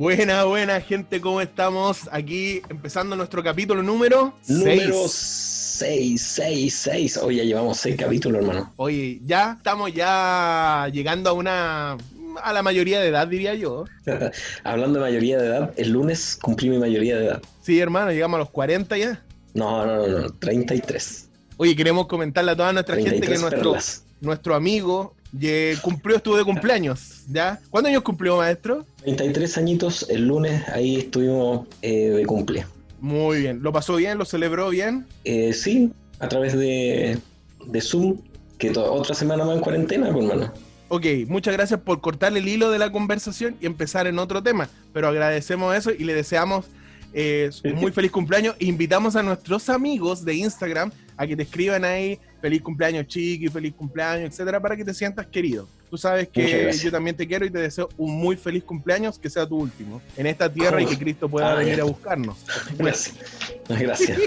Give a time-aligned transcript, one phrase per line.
[0.00, 2.08] Buena, buena gente, ¿cómo estamos?
[2.10, 5.78] Aquí empezando nuestro capítulo número Número 6.
[5.78, 7.16] 6, 6, 6.
[7.18, 8.72] Hoy ya llevamos 6 capítulos, hermano.
[8.76, 11.98] Oye, ya estamos ya llegando a una
[12.42, 13.84] a la mayoría de edad, diría yo.
[14.64, 17.42] Hablando de mayoría de edad, el lunes cumplí mi mayoría de edad.
[17.60, 19.22] Sí, hermano, llegamos a los 40 ya.
[19.52, 21.28] No, no, no, no 33.
[21.58, 24.04] Oye, queremos comentarle a toda nuestra gente que 33 nuestro, perlas.
[24.22, 27.58] nuestro amigo ye- cumplió, estuvo de cumpleaños, ¿ya?
[27.70, 28.84] ¿Cuántos años cumplió, maestro?
[29.02, 32.66] 33 añitos, el lunes ahí estuvimos eh, de cumple.
[33.00, 33.62] Muy bien.
[33.62, 34.18] ¿Lo pasó bien?
[34.18, 35.06] ¿Lo celebró bien?
[35.24, 37.18] Eh, sí, a través de,
[37.66, 38.18] de Zoom,
[38.58, 40.52] que otra semana más en cuarentena, pues, hermano.
[40.88, 44.68] Ok, muchas gracias por cortar el hilo de la conversación y empezar en otro tema,
[44.92, 46.66] pero agradecemos eso y le deseamos
[47.14, 48.56] eh, un muy feliz cumpleaños.
[48.58, 53.74] Invitamos a nuestros amigos de Instagram a que te escriban ahí feliz cumpleaños chiqui, feliz
[53.74, 55.68] cumpleaños, etcétera, para que te sientas querido.
[55.90, 59.28] Tú sabes que yo también te quiero y te deseo un muy feliz cumpleaños, que
[59.28, 62.38] sea tu último en esta tierra y que Cristo pueda venir a buscarnos.
[62.78, 63.16] Gracias.
[63.68, 64.18] Gracias.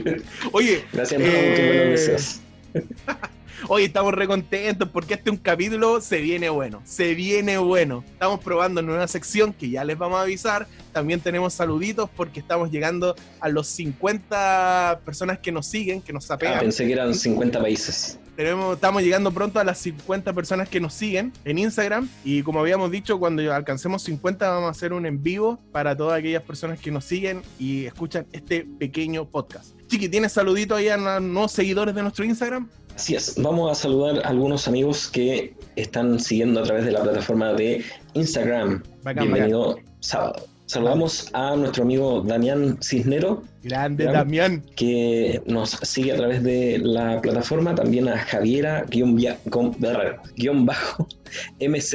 [0.52, 2.40] Oye, Gracias, por Eh, deseos.
[3.68, 8.04] Hoy estamos recontentos porque este es un capítulo se viene bueno, se viene bueno.
[8.12, 10.66] Estamos probando nueva sección que ya les vamos a avisar.
[10.92, 16.24] También tenemos saluditos porque estamos llegando a los 50 personas que nos siguen, que nos
[16.24, 16.58] Ah, sapean.
[16.60, 18.18] pensé que eran 50 países.
[18.36, 22.08] Tenemos, estamos llegando pronto a las 50 personas que nos siguen en Instagram.
[22.24, 26.18] Y como habíamos dicho, cuando alcancemos 50 vamos a hacer un en vivo para todas
[26.18, 29.76] aquellas personas que nos siguen y escuchan este pequeño podcast.
[29.86, 32.68] Chiqui, ¿tienes saluditos ahí a los nuevos seguidores de nuestro Instagram?
[32.96, 37.02] Así es, vamos a saludar a algunos amigos que están siguiendo a través de la
[37.02, 37.82] plataforma de
[38.14, 38.82] Instagram.
[39.02, 40.44] Bacán, Bienvenido sábado.
[40.66, 44.04] Saludamos a nuestro amigo Damián Cisnero, Grande.
[44.04, 44.62] Damián.
[44.76, 51.06] que nos sigue a través de la plataforma, también a Javiera guion guion bajo
[51.60, 51.94] MZ,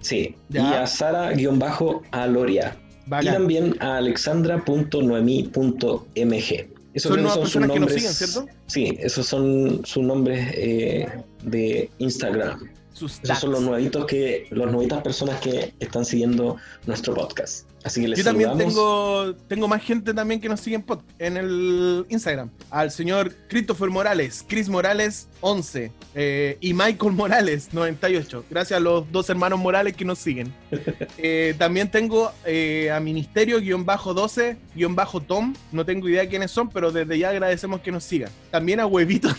[0.00, 0.62] sí, Ya.
[0.62, 3.34] y a Sara guion bajo Aloria, y Bacán.
[3.34, 6.77] también a alexandra.noemi.mg.
[6.98, 8.46] Esos Son nuevas que nos nombres- siguen, ¿cierto?
[8.66, 11.06] Sí, esos son sus nombres eh,
[11.44, 12.68] de Instagram.
[12.98, 17.66] Sus Esos son los nuevitos que, los nuevitas personas que están siguiendo nuestro podcast.
[17.84, 21.00] Así que les Yo también tengo, tengo más gente también que nos sigue en, pod-
[21.20, 22.50] en el Instagram.
[22.70, 28.44] Al señor Christopher Morales, Chris Morales 11 eh, y Michael Morales 98.
[28.50, 30.52] Gracias a los dos hermanos Morales que nos siguen.
[31.20, 35.54] Eh, también tengo eh, a Ministerio-12-Tom.
[35.72, 38.30] No tengo idea quiénes son, pero desde ya agradecemos que nos sigan.
[38.50, 39.34] También a Huevitos.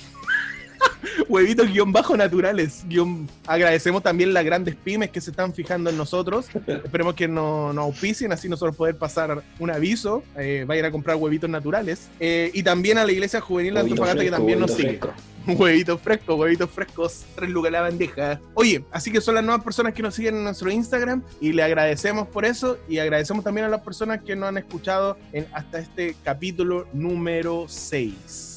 [1.29, 2.83] Huevitos guion bajo naturales.
[2.89, 6.47] guión- Agradecemos también las grandes pymes que se están fijando en nosotros.
[6.67, 10.23] Esperemos que no- nos auspicien, así nosotros poder pasar un aviso.
[10.37, 12.09] Eh, vayan a comprar huevitos naturales.
[12.19, 14.97] Eh, y también a la Iglesia Juvenil de Antofagasta que también nos sigue.
[14.97, 15.13] fresco.
[15.47, 18.39] Huevitos frescos, huevitos frescos, tres lucas la bandeja.
[18.55, 21.63] Oye, así que son las nuevas personas que nos siguen en nuestro Instagram y le
[21.63, 25.79] agradecemos por eso y agradecemos también a las personas que nos han escuchado en, hasta
[25.79, 28.48] este capítulo número 6.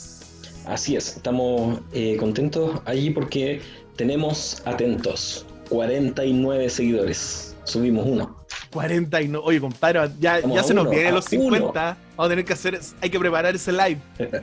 [0.67, 3.61] Así es, estamos eh, contentos allí porque
[3.97, 7.57] tenemos atentos 49 seguidores.
[7.65, 8.37] Subimos uno.
[8.71, 9.45] 49.
[9.47, 11.71] Oye, compadre, ya, ya se nos vienen los 50.
[11.73, 13.99] Vamos a tener que hacer, hay que preparar ese live.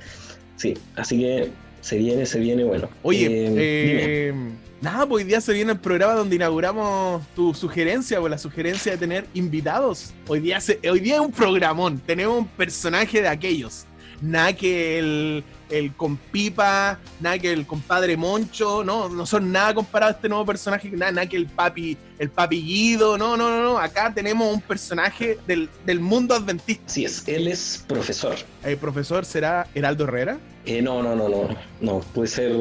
[0.60, 2.90] Sí, así que se viene, se viene bueno.
[3.02, 4.34] Oye, Eh, eh,
[4.82, 8.92] nada, pues hoy día se viene el programa donde inauguramos tu sugerencia, pues la sugerencia
[8.92, 10.14] de tener invitados.
[10.28, 13.86] Hoy día, se, hoy día es un programón, tenemos un personaje de aquellos.
[14.22, 20.12] Nada que el, el compipa, nada que el compadre Moncho, no, no son nada comparado
[20.12, 23.64] a este nuevo personaje, nada, nada que el papi, el papi Guido, no, no, no,
[23.64, 26.84] no, acá tenemos un personaje del, del mundo adventista.
[26.88, 28.36] Así es, él es profesor.
[28.64, 31.48] El profesor será Heraldo Herrera, Eh, no, no, no, no,
[31.82, 32.52] no, puede ser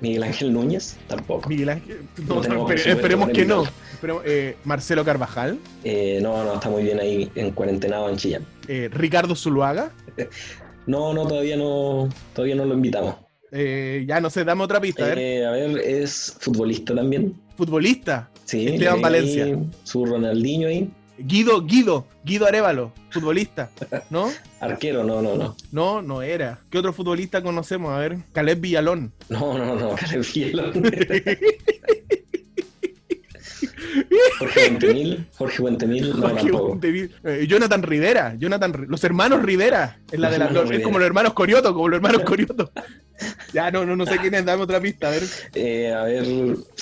[0.00, 1.48] Miguel Ángel Núñez, tampoco.
[1.48, 3.64] Miguel Ángel, No espere- esperemos que no.
[3.92, 8.46] Esperemos, eh, Marcelo Carvajal, Eh, no, no, está muy bien ahí en cuarentenado en Chillán.
[8.68, 9.90] eh, Ricardo Zuluaga.
[10.86, 13.16] No, no, todavía no, todavía no lo invitamos.
[13.52, 15.04] eh, ya no sé, dame otra pista.
[15.04, 17.34] A ver, Eh, a ver, es futbolista también.
[17.56, 18.28] futbolista.
[18.44, 19.58] Sí, Esteban Valencia.
[19.84, 20.90] Su Ronaldinho ahí.
[21.18, 23.70] Guido, Guido, Guido Arevalo, futbolista.
[24.10, 24.30] ¿No?
[24.60, 25.56] Arquero, no, no, no.
[25.70, 26.58] No, no era.
[26.70, 27.92] ¿Qué otro futbolista conocemos?
[27.92, 29.12] A ver, Caleb Villalón.
[29.28, 30.72] No, no, no, Caleb Fielon.
[34.38, 40.30] Jorge Buentemil, Jorge Buentemil, no, Jorge eh, Jonathan Rivera, Jonathan, los hermanos Rivera, es la
[40.30, 40.82] de la, es Rivera.
[40.82, 42.70] como los hermanos Corioto, como los hermanos Corioto.
[43.52, 45.22] Ya no, no, no sé quién es, dame otra pista, a ver.
[45.54, 46.24] Eh, a ver,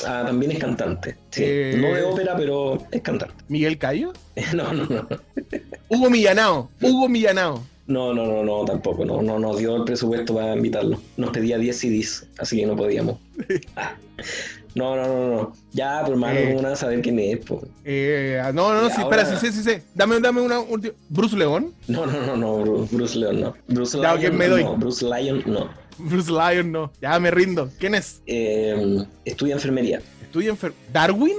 [0.06, 1.16] ah, también es cantante.
[1.30, 1.78] Sí, Eh.
[1.80, 3.34] no de ópera, pero es cantante.
[3.48, 4.12] Miguel Cayo,
[4.54, 5.06] No, no, no.
[5.88, 7.62] Hugo Millanao, Hugo Millanao.
[7.86, 9.04] No, no, no, no, tampoco.
[9.04, 11.00] No, no nos dio el presupuesto para invitarlo.
[11.16, 13.18] Nos pedía 10 CDs, así que no podíamos.
[13.76, 13.94] Ah.
[14.74, 15.52] No, no, no, no.
[15.72, 16.48] Ya, por hermano, Eh.
[16.54, 17.38] ¿cómo no a saber quién es?
[17.38, 17.60] po?
[17.84, 19.82] Eh, no, no, no, Y sí, ahora- espera, sí, sí, sí, sí.
[19.94, 20.94] Dame, dame una última.
[21.08, 21.74] Bruce León.
[21.88, 23.54] No, no, no, no, Bru- Bruce Leon, no.
[23.68, 24.62] Bruce Lyon, ok, me doy.
[24.64, 24.76] no.
[24.76, 25.68] Bruce Lyon, no.
[25.98, 26.92] Bruce Lyon, no.
[27.02, 27.68] Ya me rindo.
[27.78, 28.22] ¿Quién es?
[28.26, 30.00] Eh, estudia enfermería.
[30.22, 30.72] Estudia enfer...
[30.92, 31.36] ¿Darwin?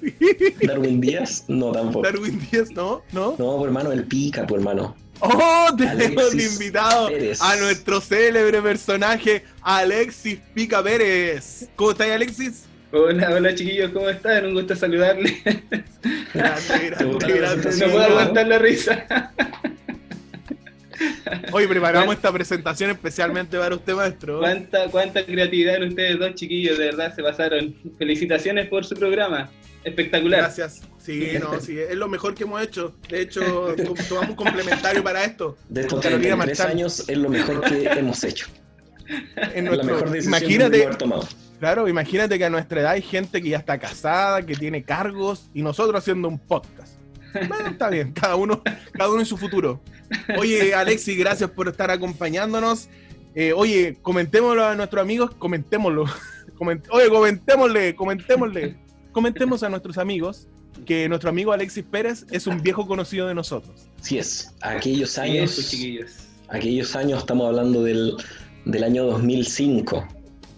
[0.66, 2.04] Darwin Díaz, no tampoco.
[2.04, 3.02] Darwin Díaz, ¿no?
[3.12, 3.30] ¿No?
[3.38, 4.94] No, por hermano, el pica, por hermano.
[5.20, 5.68] ¡Oh!
[5.76, 7.40] Tenemos Alexis invitado Pérez.
[7.42, 11.68] a nuestro célebre personaje, Alexis Pica Pérez.
[11.76, 12.64] ¿Cómo estás, Alexis?
[12.90, 14.46] Hola, hola chiquillos, ¿cómo están?
[14.46, 15.34] Un gusto saludarles.
[16.32, 17.70] Grande, ¿Te gustó grande?
[17.70, 19.32] No puedo aguantar la risa.
[21.52, 24.40] Hoy preparamos esta presentación especialmente para usted, maestro.
[24.40, 27.74] ¿Cuánta, cuánta creatividad en ustedes dos chiquillos, de verdad, se pasaron.
[27.98, 29.50] Felicitaciones por su programa.
[29.84, 30.40] Espectacular.
[30.40, 30.82] Gracias.
[31.08, 32.94] Sí, no, sí, es lo mejor que hemos hecho.
[33.08, 33.40] De hecho,
[33.74, 35.56] to- tomamos un complementario para esto.
[35.68, 36.70] De estos Carolina 33 Marchal.
[36.76, 38.46] años es lo mejor que hemos hecho.
[39.54, 41.28] En la nuestro- mejor decisión que imagínate, pudimos haber tomado.
[41.60, 45.48] claro, imagínate que a nuestra edad hay gente que ya está casada, que tiene cargos,
[45.54, 46.92] y nosotros haciendo un podcast.
[47.32, 48.62] Bueno, está bien, cada uno,
[48.92, 49.80] cada uno en su futuro.
[50.38, 52.88] Oye, Alexis, gracias por estar acompañándonos.
[53.34, 56.04] Eh, oye, comentémoslo a nuestros amigos, comentémoslo.
[56.58, 58.76] Coment- oye, comentémosle, comentémosle.
[59.12, 60.48] Comentemos a nuestros amigos
[60.86, 63.86] que nuestro amigo Alexis Pérez es un viejo conocido de nosotros.
[64.00, 64.54] Sí es.
[64.60, 65.72] Aquellos años,
[66.48, 68.14] aquellos años, estamos hablando del,
[68.64, 70.06] del año 2005.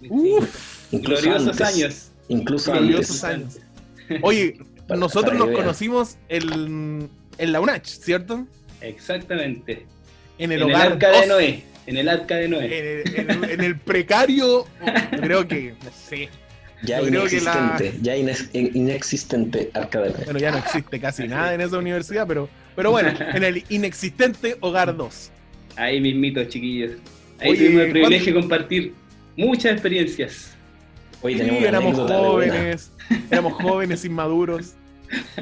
[0.09, 1.75] Uf, Incluso Gloriosos antes.
[1.75, 2.07] años.
[2.29, 3.57] Incluso gloriosos antes.
[4.09, 4.21] años.
[4.23, 4.59] Oye,
[4.89, 5.61] Para- nosotros para nos vean.
[5.61, 7.09] conocimos en,
[7.39, 8.47] en la UNACH, ¿cierto?
[8.81, 9.87] Exactamente.
[10.39, 11.65] En En el el, hogar arca de Noé.
[11.87, 12.67] En el arca de Noé.
[12.67, 14.67] En el, en el- en el precario,
[15.21, 16.29] creo que, no sé,
[16.83, 20.25] Ya la- inexistente, ya ines- in- inexistente Arca de Noé.
[20.25, 24.57] bueno, ya no existe casi nada en esa universidad, pero, pero bueno, en el inexistente
[24.61, 25.31] hogar 2.
[25.77, 26.93] Ahí mismito, chiquillos.
[27.39, 28.95] Ahí Oye, tuvimos el privilegio de compartir
[29.37, 30.53] muchas experiencias.
[31.23, 32.91] Hoy Sí, éramos jóvenes,
[33.31, 34.73] éramos jóvenes inmaduros.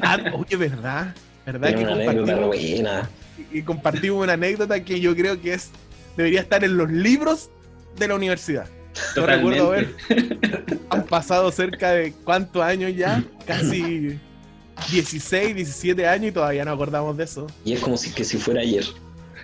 [0.01, 1.15] Ah, oye, ¿verdad?
[1.45, 3.09] ¿Verdad que compartimos, buena.
[3.51, 5.71] y compartimos una anécdota que yo creo que es
[6.17, 7.49] debería estar en los libros
[7.97, 8.67] de la universidad?
[9.15, 9.95] No recuerdo haber.
[10.89, 14.17] Han pasado cerca de cuántos años ya, casi
[14.91, 17.47] 16, 17 años y todavía no acordamos de eso.
[17.65, 18.85] Y es como si que si fuera ayer.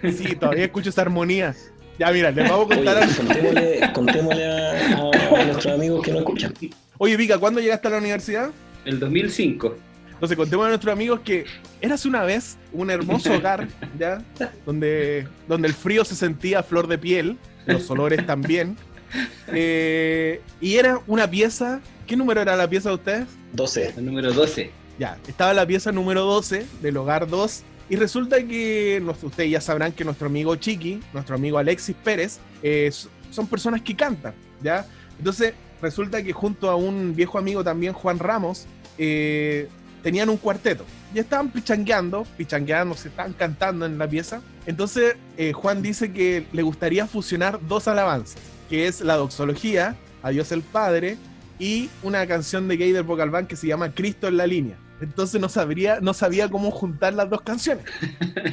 [0.03, 1.55] Sí, todavía escucho esa armonía.
[1.97, 2.97] Ya, mira, les vamos a Oye, contar.
[3.03, 3.15] algo.
[3.15, 6.53] contémosle, contémosle a, a- a nuestros amigos que no escuchan.
[6.97, 8.49] Oye, Vika, ¿cuándo llegaste a la universidad?
[8.83, 9.77] El 2005.
[10.11, 11.45] Entonces, contemos a nuestros amigos que
[11.81, 13.67] eras una vez un hermoso hogar,
[13.99, 14.21] ¿ya?
[14.65, 18.77] Donde, donde el frío se sentía a flor de piel, los olores también.
[19.47, 21.79] Eh, y era una pieza.
[22.07, 23.27] ¿Qué número era la pieza de ustedes?
[23.53, 23.93] 12.
[23.97, 24.71] El número 12.
[24.97, 27.63] Ya, estaba la pieza número 12 del hogar 2.
[27.89, 32.91] Y resulta que ustedes ya sabrán que nuestro amigo Chiqui, nuestro amigo Alexis Pérez, eh,
[33.29, 34.87] son personas que cantan, ¿ya?
[35.19, 38.65] Entonces, resulta que junto a un viejo amigo también, Juan Ramos,
[38.97, 39.67] eh,
[40.01, 40.85] tenían un cuarteto.
[41.13, 44.41] Y estaban pichangueando, pichangueando, se estaban cantando en la pieza.
[44.65, 50.29] Entonces, eh, Juan dice que le gustaría fusionar dos alabanzas, que es la doxología, a
[50.29, 51.17] Dios el Padre,
[51.59, 54.77] y una canción de Gator Vocal Band que se llama Cristo en la línea.
[55.01, 57.85] Entonces no sabría, no sabía cómo juntar las dos canciones.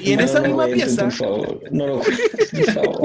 [0.03, 1.61] Y en No esa misma pieza, Por favor.
[1.71, 3.03] No lo por favor.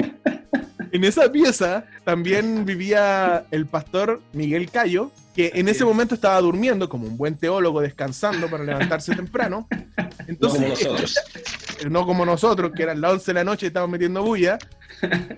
[0.91, 5.85] en esa pieza también vivía el pastor Miguel Cayo, que en ese es.
[5.85, 9.67] momento estaba durmiendo como un buen teólogo descansando para levantarse temprano.
[9.69, 11.15] No Entonces, como nosotros.
[11.89, 14.57] no como nosotros, que eran las 11 de la noche y estábamos metiendo bulla,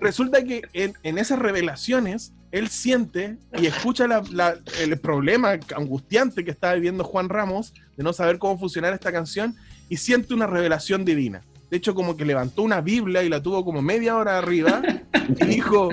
[0.00, 6.44] resulta que en, en esas revelaciones él siente y escucha la- la- el problema angustiante
[6.44, 9.54] que estaba viviendo Juan Ramos de no saber cómo funcionar esta canción
[9.88, 11.42] y siente una revelación divina.
[11.70, 14.82] De hecho, como que levantó una Biblia y la tuvo como media hora arriba
[15.38, 15.90] y dijo,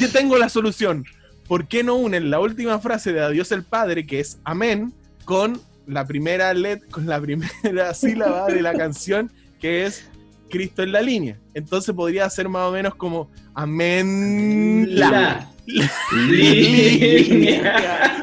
[0.00, 1.04] yo tengo la solución.
[1.50, 5.60] ¿Por qué no unen la última frase de Adiós el Padre, que es Amén, con
[5.84, 10.08] la primera let con la primera sílaba de la canción, que es
[10.48, 11.36] Cristo en la línea?
[11.54, 15.50] Entonces podría ser más o menos como Amén la.
[15.66, 18.22] línea.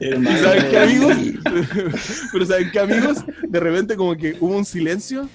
[0.00, 1.16] Hermano, ¿Y ¿Saben qué, amigos?
[2.32, 3.18] Pero ¿saben qué, amigos?
[3.48, 5.28] De repente como que hubo un silencio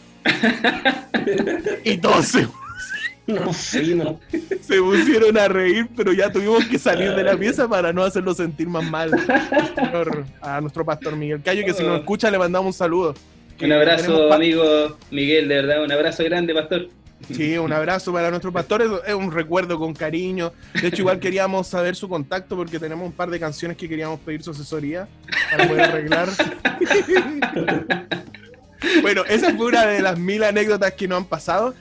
[1.86, 2.46] y todos se,
[3.26, 4.20] No, sí, no.
[4.62, 8.34] se pusieron a reír, pero ya tuvimos que salir de la pieza para no hacerlo
[8.34, 9.12] sentir más mal
[9.76, 13.14] señor- a nuestro pastor Miguel Cayo, que si nos escucha le mandamos un saludo.
[13.62, 16.90] Un abrazo, amigo Miguel, de verdad, un abrazo grande, pastor.
[17.32, 20.52] Sí, un abrazo para nuestro pastor, es- es un recuerdo con cariño.
[20.82, 24.20] De hecho, igual queríamos saber su contacto porque tenemos un par de canciones que queríamos
[24.20, 25.08] pedir su asesoría
[25.52, 26.28] para poder arreglar.
[29.02, 31.74] bueno, esa fue una de las mil anécdotas que nos han pasado.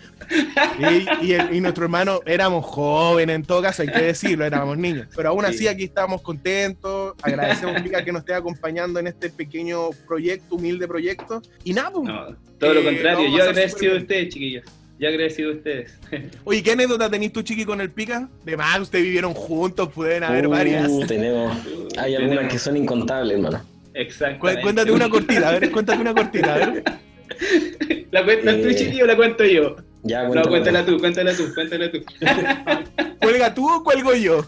[0.79, 4.77] Y, y el- y nuestro hermano éramos jóvenes, en todo caso, hay que decirlo, éramos
[4.79, 5.07] niños.
[5.15, 5.69] Pero aún así Sí.
[5.69, 11.43] aquí estamos contentos, agradecemos Pica que nos esté acompañando en este pequeño proyecto, humilde proyecto.
[11.65, 12.27] Y nada, pues, No,
[12.59, 13.29] todo lo Eh, contrario.
[13.29, 14.65] lo Yo agradecido a ustedes, chiquillos.
[14.99, 15.99] Yo agradecido a ustedes.
[16.45, 18.29] Oye, ¿qué anécdota tenéis tú, Chiqui, con el Pica?
[18.45, 20.91] De más, ustedes vivieron juntos, pueden haber Uh, varias.
[21.09, 21.57] tenemos,
[21.99, 23.63] hay algunas Tenemos- que son incontables, hermano.
[23.95, 24.63] Exactamente.
[24.63, 26.85] Cuéntate una cortita, a ver, cuéntate una cortita, a ver.
[28.13, 29.77] ¿La cuentas tú, Eh, chiquillo, o la cuento yo?
[30.05, 31.99] Ya, No, cuéntala, tú, cuéntala tú, cuéntala tú.
[33.21, 34.45] ¿Cuelga tú o cuelgo yo?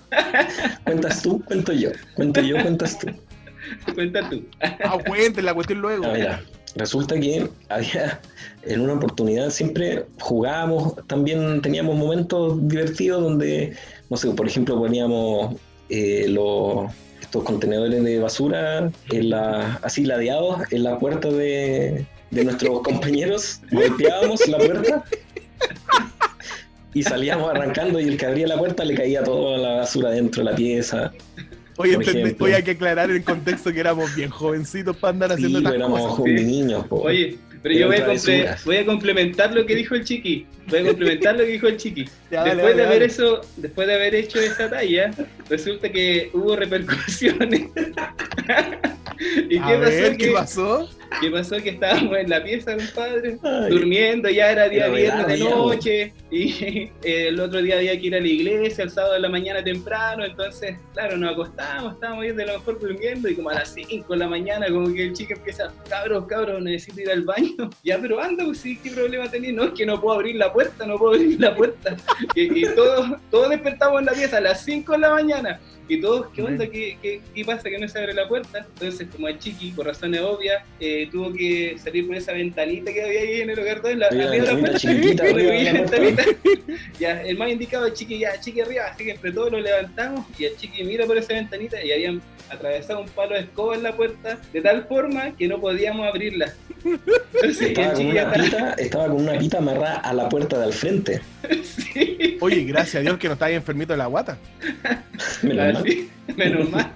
[0.85, 1.91] Cuentas tú, cuento yo.
[2.15, 3.07] Cuento yo, cuentas tú.
[3.95, 4.45] Cuenta tú.
[4.61, 6.07] Ah, cuenten la cuestión luego.
[6.07, 6.43] Ah, mira,
[6.75, 8.21] resulta que había
[8.63, 13.77] en una oportunidad siempre jugábamos, también teníamos momentos divertidos donde,
[14.11, 15.55] no sé, por ejemplo, poníamos
[15.89, 22.45] eh, los estos contenedores de basura en la, así ladeados en la puerta de, de
[22.45, 25.05] nuestros compañeros, golpeábamos la puerta
[26.93, 30.45] y salíamos arrancando y el que abría la puerta le caía toda la basura dentro
[30.45, 31.13] de la pieza.
[31.77, 31.97] Oye,
[32.39, 35.75] oye, hay que aclarar el contexto que éramos bien jovencitos para andar Sí, haciendo estas
[35.75, 36.17] éramos cosas.
[36.19, 36.47] jóvenes Sí.
[36.47, 36.87] niños.
[36.87, 36.97] po.
[37.01, 40.47] Oye, pero yo voy a, voy a complementar lo que dijo el chiqui.
[40.69, 42.05] Voy a complementar lo que dijo el chiqui.
[42.31, 43.05] Ya, después, dale, de haber dale.
[43.07, 45.11] eso, después de haber hecho esa talla,
[45.51, 47.63] resulta que hubo repercusiones.
[49.51, 49.81] ¿Y A qué pasó?
[49.81, 50.91] ver, ¿qué que, pasó?
[51.21, 51.57] ¿Qué pasó?
[51.57, 56.53] Que estábamos en la pieza, compadre, Ay, durmiendo, ya era día viernes de noche, y
[56.63, 56.93] eh,
[57.29, 60.25] el otro día había que ir a la iglesia, el sábado de la mañana temprano,
[60.25, 64.13] entonces, claro, nos acostábamos, estábamos bien de lo mejor durmiendo, y como a las 5
[64.13, 67.99] de la mañana, como que el chico empieza, cabros, cabros, necesito ir al baño, ya,
[67.99, 69.55] pero anda, pues sí, ¿qué problema tenés?
[69.55, 71.97] No, es que no puedo abrir la puerta, no puedo abrir la puerta,
[72.35, 76.01] y, y todos, todos despertamos en la pieza a las 5 de la mañana, y
[76.01, 76.67] todos, ¿qué onda?
[76.67, 78.67] ¿Qué, qué, qué pasa que no se abre la puerta?
[78.75, 80.63] Entonces, como el chiqui, por razones obvias,
[81.05, 84.07] eh, tuvo que salir por esa ventanita que había ahí en el hogar de la,
[84.07, 84.79] Había arriba de la puerta.
[84.79, 86.25] chiquitita ventanita.
[86.99, 90.27] ya, el más indicado, el chiqui, ya, chiqui arriba, así que entre todos lo levantamos
[90.39, 93.83] y el chiqui mira por esa ventanita y habían atravesado un palo de escoba en
[93.83, 96.53] la puerta de tal forma que no podíamos abrirla.
[96.85, 100.65] Entonces, el Estaba con, una pita, estaba con una pita amarrada a la puerta de
[100.65, 101.23] al frente.
[101.63, 104.39] sí, Oye, gracias a Dios que no estáis enfermito de la guata.
[106.37, 106.93] menos mal.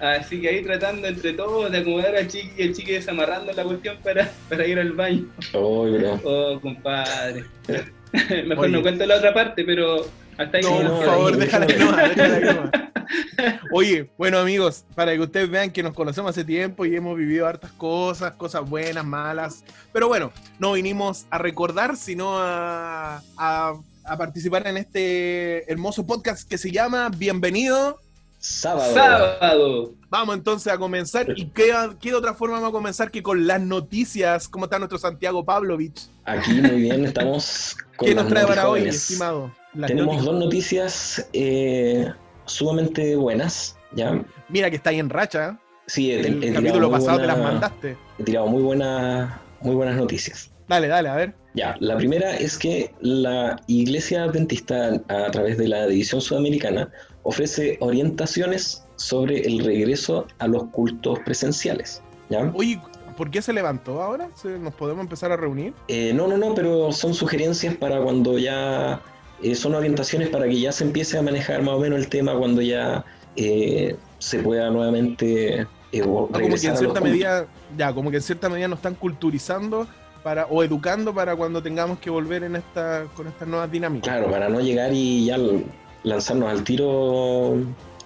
[0.00, 3.64] Así que ahí tratando entre todos de acomodar al chiqui y el chiqui desamarrando la
[3.64, 5.26] cuestión para, para ir al baño.
[5.52, 6.20] Bro.
[6.24, 7.44] Oh, compadre.
[8.46, 8.72] Mejor Oye.
[8.72, 10.06] no cuento la otra parte, pero
[10.38, 11.66] hasta ahí No, por favor, nomás, déjala
[12.36, 12.70] ahí nomás.
[13.72, 17.46] Oye, bueno amigos, para que ustedes vean que nos conocemos hace tiempo y hemos vivido
[17.46, 19.64] hartas cosas, cosas buenas, malas.
[19.92, 23.74] Pero bueno, no vinimos a recordar, sino a, a-
[24.06, 28.00] a participar en este hermoso podcast que se llama Bienvenido.
[28.48, 28.92] Sábado.
[28.92, 29.94] Sábado.
[30.10, 31.26] Vamos entonces a comenzar.
[31.34, 34.48] ¿Y qué, qué de otra forma vamos a comenzar que con las noticias?
[34.48, 36.08] ¿Cómo está nuestro Santiago Pavlovich?
[36.26, 39.50] Aquí muy bien, estamos con ¿Qué las nos trae para hoy, estimado?
[39.72, 40.26] Las Tenemos noticias.
[40.34, 42.12] dos noticias eh,
[42.44, 44.22] sumamente buenas, ¿ya?
[44.50, 45.48] Mira que está ahí en racha.
[45.48, 45.56] ¿eh?
[45.86, 47.96] Sí, he, El capítulo pasado te las buena- mandaste.
[48.18, 50.50] He tirado muy buenas, muy buenas noticias.
[50.68, 51.34] Dale, dale, a ver.
[51.54, 56.90] Ya, la primera es que la Iglesia Adventista, a través de la División Sudamericana,
[57.24, 62.00] ofrece orientaciones sobre el regreso a los cultos presenciales.
[62.30, 62.50] ¿ya?
[62.54, 62.80] Oye,
[63.16, 64.28] ¿por qué se levantó ahora?
[64.34, 65.72] ¿Se- ¿Nos podemos empezar a reunir?
[65.88, 69.00] Eh, no, no, no, pero son sugerencias para cuando ya,
[69.42, 72.36] eh, son orientaciones para que ya se empiece a manejar más o menos el tema
[72.38, 73.04] cuando ya
[73.36, 75.62] eh, se pueda nuevamente
[75.92, 78.78] eh, vo- Ah, como que en cierta medida, ya, como que en cierta medida nos
[78.78, 79.86] están culturizando
[80.22, 84.08] para, o educando para cuando tengamos que volver en esta, con estas nuevas dinámicas.
[84.08, 85.36] Claro, para no llegar y ya
[86.04, 87.56] lanzarnos al tiro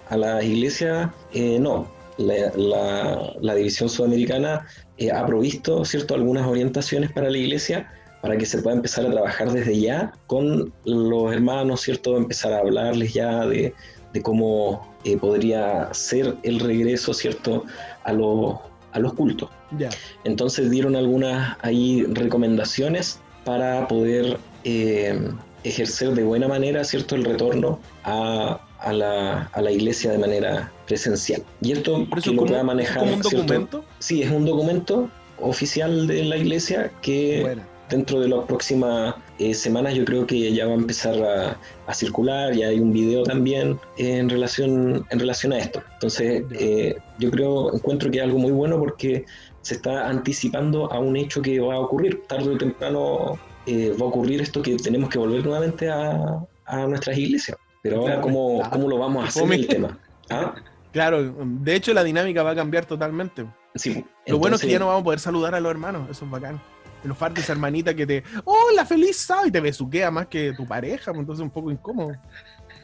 [0.09, 1.87] a la iglesia, eh, no.
[2.17, 4.65] La, la- la División Sudamericana
[4.97, 6.15] eh, ha provisto ¿cierto?
[6.15, 7.89] algunas orientaciones para la iglesia
[8.21, 12.17] para que se pueda empezar a trabajar desde ya con los hermanos, ¿cierto?
[12.17, 13.73] Empezar a hablarles ya de,
[14.11, 17.63] de cómo eh, podría ser el regreso, ¿cierto?
[18.03, 18.57] A, los
[18.91, 19.49] a los cultos.
[19.77, 19.89] Ya.
[20.25, 25.17] Entonces dieron algunas ahí recomendaciones para poder eh,
[25.63, 30.71] ejercer de buena manera, ¿cierto?, el retorno a, a la, a la iglesia de manera
[30.87, 31.43] presencial.
[31.61, 33.37] Y esto que lo como, pueda es manejar, como un ¿cierto?
[33.37, 33.85] documento.
[33.99, 39.53] Sí, es un documento oficial de la iglesia que Bueno, dentro de las próximas eh,
[39.53, 43.23] semanas yo creo que ya va a empezar a, a circular, ya hay un video
[43.23, 45.81] también en relación, en relación a esto.
[45.93, 49.25] Entonces eh, yo creo, encuentro que es algo muy bueno porque
[49.61, 54.05] se está anticipando a un hecho que va a ocurrir, tarde o temprano eh, va
[54.05, 57.57] a ocurrir esto que tenemos que volver nuevamente a, a nuestras iglesias.
[57.83, 58.71] Pero ahora, Claro, ¿cómo, claro.
[58.71, 59.99] ¿cómo lo vamos a hacer el tema?
[60.29, 60.53] ¿Ah?
[60.91, 63.45] claro, de hecho la dinámica va a cambiar totalmente.
[63.75, 66.25] Sí, Lo bueno es que ya no vamos a poder saludar a los hermanos, eso
[66.25, 66.59] es bacán.
[67.03, 68.23] Los fartes, esa hermanita que te.
[68.43, 69.47] ¡Hola, feliz sábado!
[69.47, 72.11] Y te besuquea más que tu pareja, pues, entonces es un poco incómodo.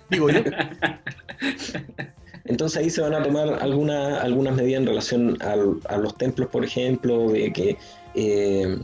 [0.10, 0.40] Digo yo.
[2.46, 6.48] Entonces ahí se van a tomar alguna, algunas medidas en relación al- a los templos,
[6.50, 7.78] por ejemplo, de que
[8.14, 8.78] eh,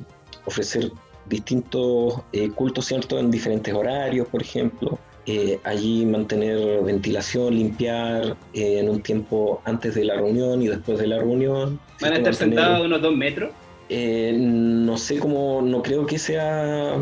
[0.45, 0.91] ofrecer
[1.27, 3.19] distintos eh, cultos, ¿cierto?
[3.19, 4.99] En diferentes horarios, por ejemplo.
[5.27, 10.97] Eh, allí mantener ventilación, limpiar eh, en un tiempo antes de la reunión y después
[10.97, 11.79] de la reunión.
[12.01, 13.51] ¿Van a estar Mantener- sentados a unos dos metros?
[13.93, 16.95] eh, no sé cómo, no creo que sea.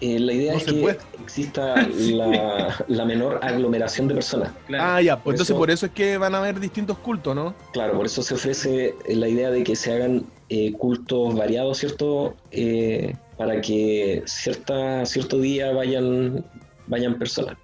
[0.00, 0.98] eh, la idea No es que puede.
[1.22, 4.52] exista la, la menor aglomeración de personas.
[4.66, 4.84] Claro.
[4.86, 7.34] Ah, ya, pues Por entonces eso- por eso es que van a haber distintos cultos,
[7.34, 7.54] ¿no?
[7.72, 12.34] Claro, por eso se ofrece la idea de que se hagan eh, cultos variados, ¿cierto?
[12.50, 16.44] Eh, para que cierta, cierto día vayan,
[16.86, 17.56] vayan personas.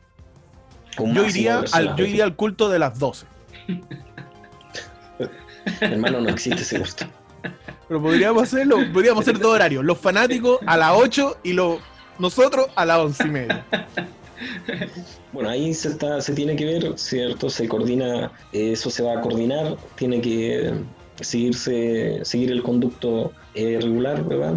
[0.98, 3.26] Yo iría, personas, al, yo iría al culto de las 12.
[5.80, 7.06] Hermano, no existe ese culto.
[7.88, 9.84] Pero podríamos hacerlo, podríamos hacer dos horarios.
[9.84, 11.80] Los fanáticos a las 8 y los,
[12.18, 13.64] nosotros a las 11 y media.
[15.32, 17.50] Bueno, ahí se, está, se tiene que ver, ¿cierto?
[17.50, 20.72] Se coordina, eso se va a coordinar, tiene que
[21.20, 24.54] seguirse, seguir el conducto eh, regular, ¿verdad?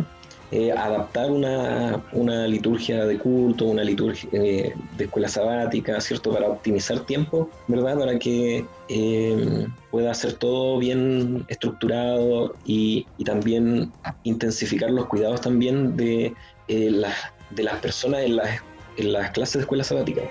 [0.56, 6.32] Eh, adaptar una, una liturgia de culto, una liturgia eh, de escuela sabática, ¿cierto?
[6.32, 7.98] Para optimizar tiempo, ¿verdad?
[7.98, 13.92] Para que eh, pueda ser todo bien estructurado y, y también
[14.22, 16.36] intensificar los cuidados también de,
[16.68, 17.16] eh, las,
[17.50, 18.62] de las personas en las,
[18.98, 20.22] en las clases de escuela sabática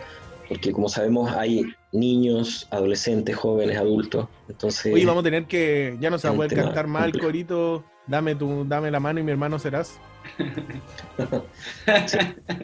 [0.49, 6.11] porque como sabemos hay niños, adolescentes, jóvenes, adultos, entonces Oye, vamos a tener que, ya
[6.11, 7.19] no se va a poder cantar complejo.
[7.27, 9.99] corito, dame tu, dame la mano y mi hermano serás.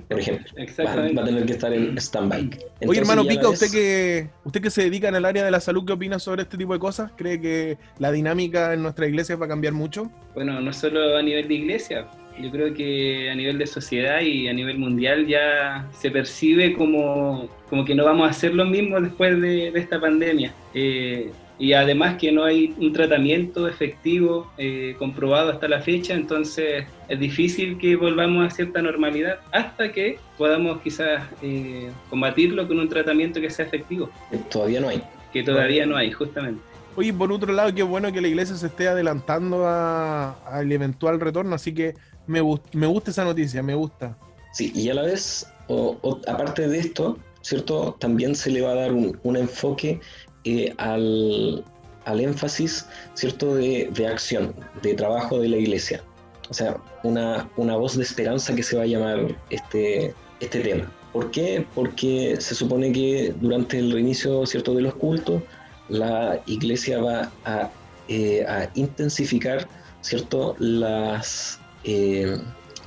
[0.08, 1.14] por ejemplo, va, Exactamente.
[1.14, 2.50] va a tener que estar en stand-by.
[2.86, 5.60] Oye, hermano Pica, vez- usted que, usted que se dedica en el área de la
[5.60, 7.10] salud, ¿qué opina sobre este tipo de cosas?
[7.16, 10.10] ¿Cree que la dinámica en nuestra iglesia va a cambiar mucho?
[10.34, 12.06] Bueno, no solo a nivel de iglesia,
[12.40, 17.48] yo creo que a nivel de sociedad y a nivel mundial ya se percibe como,
[17.68, 20.52] como que no vamos a hacer lo mismo después de, de esta pandemia.
[20.74, 26.84] Eh, y además que no hay un tratamiento efectivo eh, comprobado hasta la fecha, entonces
[27.08, 32.88] es difícil que volvamos a cierta normalidad hasta que podamos quizás eh, combatirlo con un
[32.88, 34.08] tratamiento que sea efectivo,
[34.50, 35.02] Todavía no hay.
[35.32, 36.60] que todavía no hay, justamente.
[36.96, 41.20] Oye, por otro lado, qué bueno que la iglesia se esté adelantando a- al eventual
[41.20, 41.94] retorno, así que
[42.26, 44.16] me, gust- me gusta esa noticia, me gusta.
[44.52, 47.96] Sí, y a la vez, o- o- aparte de esto, ¿cierto?
[48.00, 50.00] También se le va a dar un, un enfoque
[50.48, 51.62] eh, al,
[52.06, 53.56] al énfasis, ¿cierto?
[53.56, 56.02] De, de acción, de trabajo de la iglesia.
[56.48, 60.90] O sea, una, una voz de esperanza que se va a llamar este, este tema.
[61.12, 61.66] ¿Por qué?
[61.74, 64.72] Porque se supone que durante el reinicio, ¿cierto?
[64.72, 65.42] De los cultos,
[65.90, 67.70] la iglesia va a,
[68.08, 69.68] eh, intensificar,
[70.00, 70.56] ¿cierto?
[70.58, 72.38] Las, eh,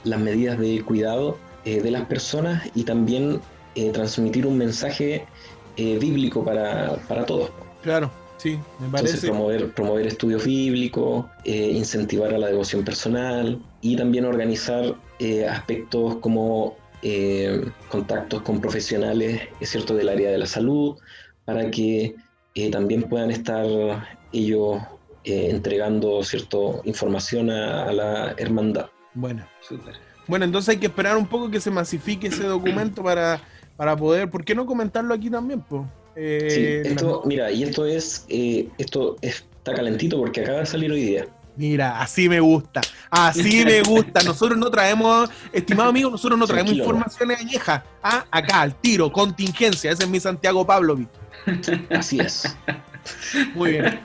[0.04, 3.39] las medidas de cuidado de las personas y también
[3.93, 5.28] transmitir un mensaje
[5.81, 7.49] eh, bíblico para, para todos.
[7.81, 13.95] Claro, sí, me Entonces, promover, promover estudios bíblicos, eh, incentivar a la devoción personal y
[13.95, 14.83] también organizar
[15.19, 20.97] eh, aspectos como eh, contactos con profesionales, es cierto, del área de la salud,
[21.45, 22.15] para que
[22.53, 23.65] eh, también puedan estar
[24.31, 24.81] ellos
[25.23, 28.87] eh, entregando cierto información a, a la hermandad.
[29.13, 29.45] Bueno.
[29.61, 29.95] Súper.
[30.27, 33.41] Bueno, entonces hay que esperar un poco que se masifique ese documento para,
[33.81, 35.59] para poder, ¿por qué no comentarlo aquí también?
[35.59, 35.87] po?
[36.15, 40.91] Eh, Sí, esto, mira, y esto es, eh, esto está calentito porque acaba de salir
[40.91, 41.25] hoy día.
[41.55, 44.21] Mira, así me gusta, así me gusta.
[44.21, 47.81] Nosotros no traemos, estimado amigo, nosotros no traemos Tranquilo, informaciones añejas.
[48.03, 49.89] Ah, acá, al tiro, contingencia.
[49.89, 51.09] Ese es mi Santiago Pavlovich.
[51.89, 52.55] Así es.
[53.55, 53.99] Muy bien.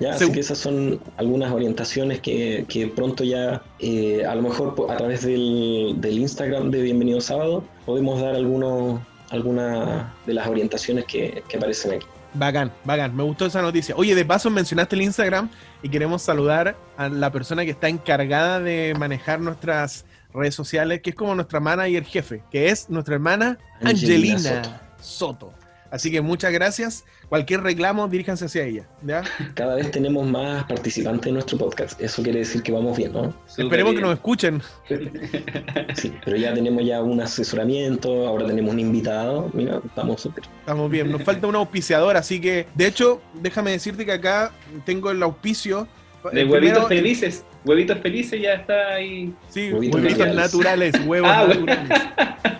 [0.00, 4.74] Ya, así que esas son algunas orientaciones que, que pronto ya, eh, a lo mejor
[4.88, 11.04] a través del, del Instagram de Bienvenido Sábado, podemos dar algunos, algunas de las orientaciones
[11.04, 12.06] que, que aparecen aquí.
[12.34, 13.14] Bacán, bacán.
[13.14, 13.94] Me gustó esa noticia.
[13.96, 15.48] Oye, de paso mencionaste el Instagram
[15.82, 21.10] y queremos saludar a la persona que está encargada de manejar nuestras redes sociales, que
[21.10, 25.52] es como nuestra manager jefe, que es nuestra hermana Angelina Angelina, Soto.
[25.94, 27.04] Así que muchas gracias.
[27.28, 28.88] Cualquier reclamo, diríjanse hacia ella.
[29.06, 29.22] ¿ya?
[29.54, 32.00] Cada vez tenemos más participantes en nuestro podcast.
[32.00, 33.32] Eso quiere decir que vamos bien, ¿no?
[33.56, 34.60] Esperemos que nos escuchen.
[35.94, 39.48] Sí, pero ya tenemos ya un asesoramiento, ahora tenemos un invitado.
[39.52, 40.44] Mira, estamos súper.
[40.60, 41.12] Estamos bien.
[41.12, 44.50] Nos falta un auspiciador, así que, de hecho, déjame decirte que acá
[44.84, 45.86] tengo el auspicio.
[46.32, 47.44] De El huevitos primero- felices.
[47.64, 49.32] Huevitos felices ya está ahí.
[49.48, 51.00] Sí, Huevitos huevitos naturales, naturales.
[51.06, 52.02] huevos Ah, naturales.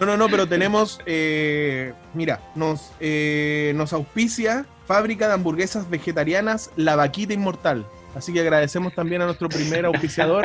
[0.00, 6.70] No, no, no, pero tenemos, eh, mira, nos, eh, nos auspicia Fábrica de Hamburguesas Vegetarianas
[6.76, 7.86] La Vaquita Inmortal.
[8.14, 10.44] Así que agradecemos también a nuestro primer auspiciador.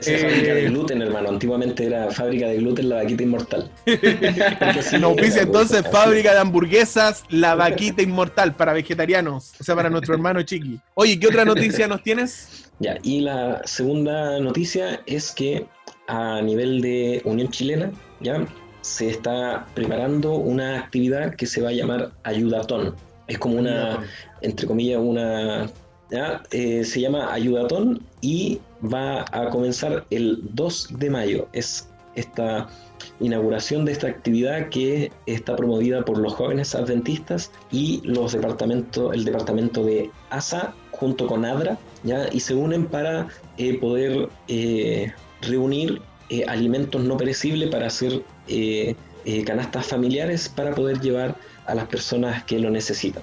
[0.00, 1.28] Esa es Eh, fábrica de gluten, hermano.
[1.28, 3.70] Antiguamente era fábrica de gluten la vaquita inmortal.
[5.00, 10.14] Nos auspicia entonces fábrica de hamburguesas La Vaquita Inmortal para vegetarianos, o sea, para nuestro
[10.14, 10.80] hermano Chiqui.
[10.94, 12.70] Oye, ¿qué otra noticia nos tienes?
[12.80, 15.66] Ya, y la segunda noticia es que
[16.08, 18.46] a nivel de Unión Chilena, ya
[18.80, 22.96] se está preparando una actividad que se va a llamar Ayudatón.
[23.26, 24.02] Es como una,
[24.40, 25.68] entre comillas, una.
[26.10, 26.42] ¿Ya?
[26.50, 31.48] Eh, se llama Ayudatón y va a comenzar el 2 de mayo.
[31.52, 32.68] Es esta
[33.20, 39.24] inauguración de esta actividad que está promovida por los jóvenes adventistas y los departamentos, el
[39.24, 42.28] departamento de ASA junto con ADRA, ¿ya?
[42.32, 48.94] y se unen para eh, poder eh, reunir eh, alimentos no perecibles para hacer eh,
[49.24, 53.22] eh, canastas familiares para poder llevar a las personas que lo necesitan.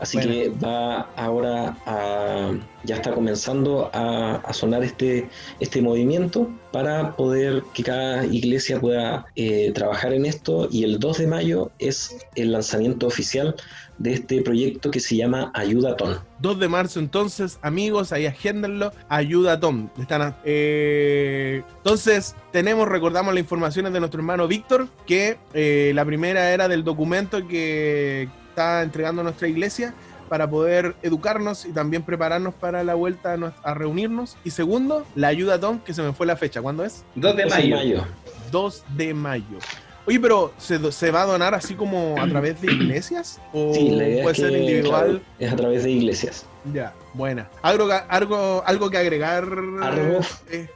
[0.00, 0.32] Así Bueno.
[0.32, 2.52] que va ahora a,
[2.84, 5.28] ya está comenzando a, a sonar este,
[5.60, 11.18] este movimiento para poder que cada iglesia pueda eh, trabajar en esto y el 2
[11.18, 13.54] de mayo es el lanzamiento oficial
[13.98, 16.20] de este proyecto que se llama Ayudatón.
[16.40, 18.92] 2 de marzo, entonces, amigos, ahí agéndenlo.
[19.08, 19.88] Ayuda Tom.
[20.00, 26.52] Están eh, entonces, tenemos, recordamos las informaciones de nuestro hermano Víctor, que eh, la primera
[26.52, 28.28] era del documento que
[28.58, 29.94] está entregando nuestra iglesia
[30.28, 34.36] para poder educarnos y también prepararnos para la vuelta a, nos- a reunirnos.
[34.44, 36.60] Y segundo, la ayuda a Tom, que se me fue la fecha.
[36.60, 37.04] ¿Cuándo es?
[37.14, 38.04] 2 de 2 mayo.
[38.50, 39.58] 2 de mayo.
[40.06, 43.40] Oye, pero ¿se, se va a donar así como a través de iglesias?
[43.52, 45.04] ¿O Sí, la idea puede es ser que individual?
[45.06, 46.46] claro, es a través de iglesias.
[46.74, 47.48] Ya, buena.
[47.62, 49.44] ¿Algo, algo, algo que agregar?
[49.80, 50.20] Argo.
[50.50, 50.68] Eh,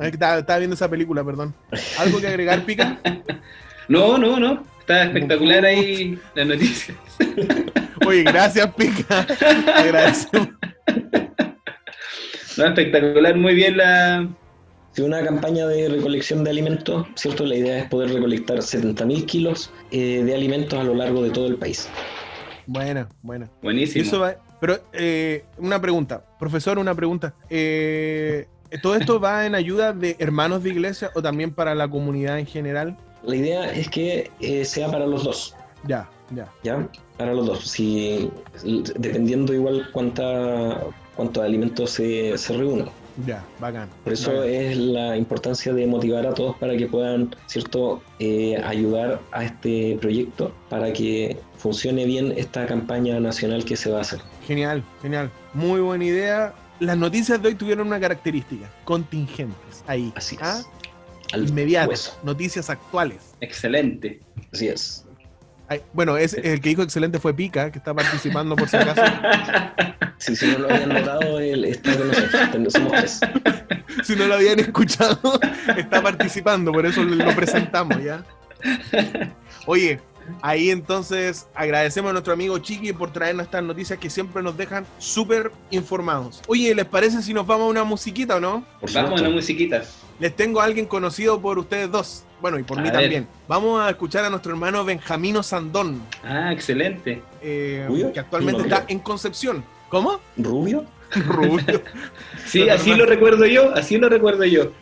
[0.00, 1.54] que Estaba, estaba viendo esa película, perdón.
[1.98, 2.98] ¿Algo que agregar, Pica?
[3.88, 4.62] No, no, no.
[4.90, 6.96] Está espectacular ahí la noticia.
[8.06, 9.24] Oye, gracias, Pica.
[9.24, 10.48] Te agradecemos.
[12.58, 14.28] No, espectacular, muy bien la.
[14.90, 17.46] Si una campaña de recolección de alimentos, ¿cierto?
[17.46, 21.46] La idea es poder recolectar 70.000 kilos eh, de alimentos a lo largo de todo
[21.46, 21.88] el país.
[22.66, 23.46] Buena, buena.
[23.46, 24.04] Y Buenísimo.
[24.04, 26.24] eso va- pero, eh, una pregunta.
[26.40, 27.34] Profesor, una pregunta.
[27.48, 28.48] Eh,
[28.82, 32.46] ¿Todo esto va en ayuda de hermanos de iglesia o también para la comunidad en
[32.46, 32.96] general?
[33.22, 35.54] La idea es que eh, sea para los dos,
[35.86, 36.48] Ya, ya.
[36.62, 36.88] ¿ya?
[37.18, 37.64] Para los dos.
[37.68, 38.30] Si,
[38.96, 40.80] dependiendo igual cuánta,
[41.16, 42.88] cuántos alimentos se, se reúnan.
[43.26, 43.88] Ya, bacán.
[44.04, 44.48] Por eso bacán.
[44.48, 49.98] es la importancia de motivar a todos para que puedan, ¿cierto?, Eh, ayudar a este
[50.00, 54.20] proyecto para que funcione bien esta campaña nacional que se va a hacer.
[54.46, 55.30] Genial, genial.
[55.54, 56.54] Muy buena idea.
[56.80, 59.84] Las noticias de hoy tuvieron una característica, contingentes.
[59.86, 60.12] Ahí.
[60.16, 60.42] Así es.
[60.42, 60.62] ¿Ah?
[61.32, 62.18] Al Inmediatas.
[62.22, 63.34] Noticias actuales.
[63.40, 64.20] Excelente.
[64.52, 65.04] Así es.
[65.68, 69.02] Ay, bueno, es, el que dijo excelente fue Pica, que está participando por si acaso.
[70.20, 72.08] Si, si no lo habían notado, él está con
[72.64, 72.72] nosotros.
[72.74, 73.20] Somos tres.
[74.04, 75.40] si no lo habían escuchado,
[75.78, 78.22] está participando, por eso lo presentamos, ¿ya?
[79.64, 79.98] Oye,
[80.42, 84.86] ahí entonces agradecemos a nuestro amigo Chiqui por traernos estas noticias que siempre nos dejan
[84.98, 86.42] súper informados.
[86.48, 88.64] Oye, ¿les parece si nos vamos a una musiquita o no?
[88.80, 89.82] Por Vamos a la musiquita.
[90.18, 92.24] Les tengo a alguien conocido por ustedes dos.
[92.40, 93.00] Bueno, y por A mí ver.
[93.00, 93.28] también.
[93.48, 97.22] Vamos a escuchar a nuestro hermano Benjamino Sandón, Ah, excelente.
[97.42, 98.12] eh, Rubio.
[98.12, 98.74] que actualmente Rubio.
[98.74, 99.64] está en Concepción.
[99.88, 100.20] ¿Cómo?
[100.36, 100.84] ¿Rubio?
[101.26, 101.82] Rubio.
[102.46, 104.72] Sí, así no- lo recuerdo yo, así lo recuerdo yo.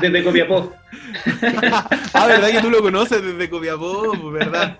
[0.00, 0.72] Desde Copiapó.
[2.14, 4.30] ah, ¿verdad que tú lo conoces desde Copiapó?
[4.30, 4.78] ¿Verdad?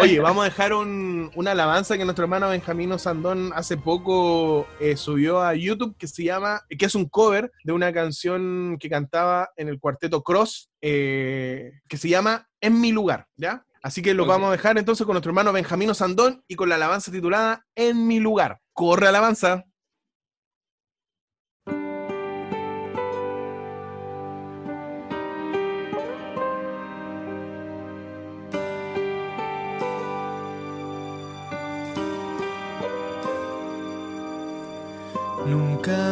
[0.00, 4.96] Oye, vamos a dejar un- una alabanza que nuestro hermano Benjamino Sandón hace poco eh,
[4.96, 9.50] subió a YouTube que se llama, que es un cover de una canción que cantaba
[9.56, 13.64] en el cuarteto Cross, eh, que se llama En mi lugar, ¿ya?
[13.84, 16.76] Así que lo vamos a dejar entonces con nuestro hermano Benjamino Sandón y con la
[16.76, 18.58] alabanza titulada En mi lugar.
[18.72, 19.64] Corre alabanza.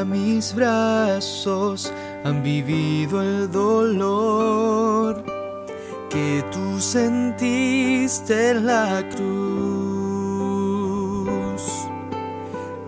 [0.05, 1.93] Mis brazos
[2.25, 5.25] han vivido el dolor
[6.11, 9.31] que tú sentiste en la cruz.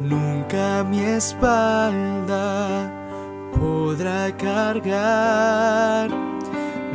[0.00, 2.90] Nunca mi espalda
[3.58, 6.10] podrá cargar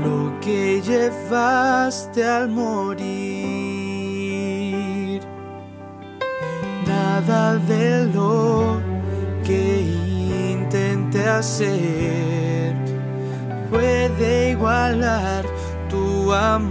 [0.03, 3.17] lo que llevaste al morir.
[6.85, 8.86] Nada de lo
[9.47, 9.81] que
[10.51, 12.75] intenté hacer
[13.71, 15.45] puede igualar
[15.89, 16.67] tu amor.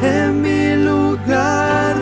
[0.00, 1.96] En mi lugar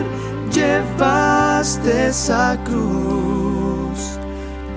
[0.53, 4.19] llevas llevaste esa cruz,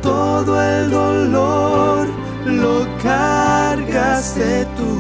[0.01, 2.09] todo el dolor
[2.47, 4.97] lo cargaste tú.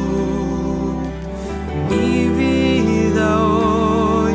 [1.89, 4.35] Mi vida hoy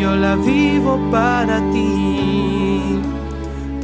[0.00, 2.11] yo la vivo para ti,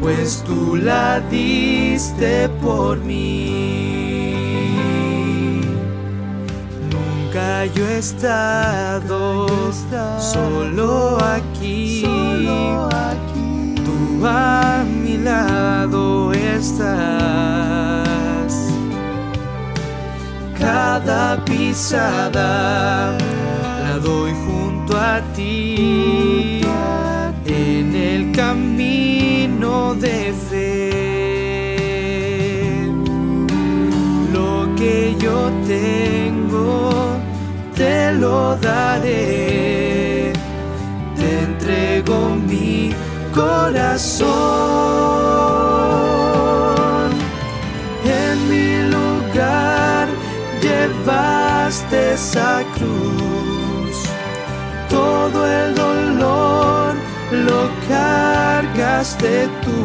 [0.00, 4.38] pues tú la diste por mí.
[6.90, 9.46] Nunca yo he estado
[10.18, 12.02] solo aquí.
[13.84, 16.88] Tú a mi lado estás.
[20.58, 23.16] Cada pisada
[23.82, 26.60] la doy junto a ti
[27.46, 28.67] en el camino
[30.00, 30.78] de fe.
[34.32, 36.90] Lo que yo tengo
[37.74, 40.32] te lo daré.
[41.16, 42.94] Te entrego mi
[43.34, 44.28] corazón.
[48.04, 50.08] En mi lugar
[50.62, 53.96] llevaste esa cruz.
[54.88, 56.94] Todo el dolor
[57.32, 57.67] lo
[58.08, 59.80] cargaste tú.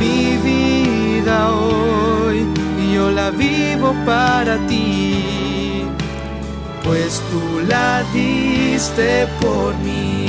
[0.00, 2.46] Mi vida hoy
[2.94, 5.84] yo la vivo para ti,
[6.84, 10.26] pues tú la diste por mí.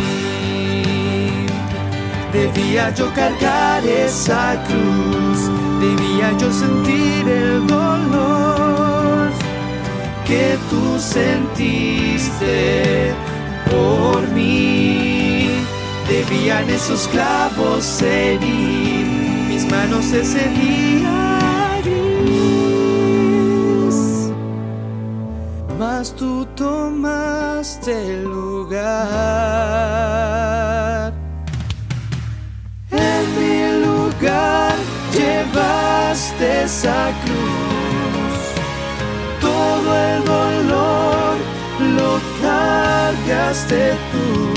[2.34, 5.40] Debía yo cargar esa cruz,
[5.86, 9.30] debía yo sentir el dolor
[10.26, 12.56] que tú sentiste
[13.70, 15.11] por mí.
[16.12, 19.06] Debían esos clavos herir
[19.47, 22.80] mis manos ese día gris.
[25.80, 28.82] Mas tú tomaste el lugar.
[32.91, 34.76] En mi lugar
[35.13, 38.36] llevaste esa cruz.
[39.39, 41.38] Todo el dolor
[41.95, 44.51] lo cargaste tú.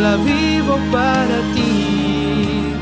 [0.00, 2.74] La vivo para ti.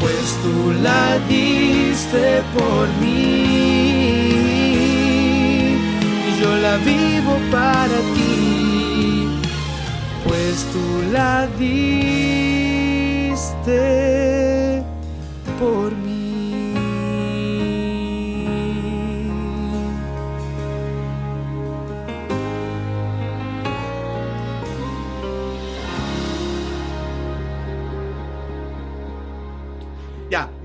[0.00, 3.30] Pues tú la diste por mí.
[6.28, 8.40] Y yo la vivo para ti
[10.30, 12.00] pues tú la diste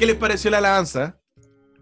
[0.06, 1.18] ¿qué les pareció la alabanza?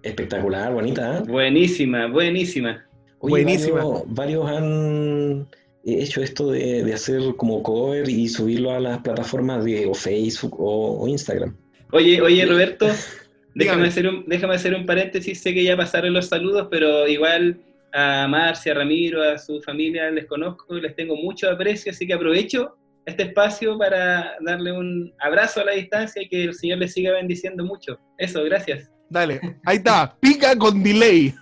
[0.02, 1.18] Espectacular, bonita.
[1.18, 1.24] ¿eh?
[1.28, 2.86] Buenísima, buenísima.
[3.20, 3.84] Oye, Buenísima.
[3.84, 5.48] Varios, varios han
[5.84, 10.56] hecho esto de, de hacer como cover y subirlo a las plataformas de o Facebook
[10.58, 11.54] o, o Instagram.
[11.92, 12.88] Oye, oye, Roberto,
[13.56, 15.42] déjame hacer, un, déjame hacer un paréntesis.
[15.42, 17.60] Sé que ya pasaron los saludos, pero igual
[17.92, 22.08] a Marcia, a Ramiro, a su familia les conozco y les tengo mucho aprecio, así
[22.08, 26.80] que aprovecho este espacio para darle un abrazo a la distancia y que el Señor
[26.80, 28.00] les siga bendiciendo mucho.
[28.18, 28.90] Eso, gracias.
[29.10, 31.34] Dale, ahí está, pica con delay.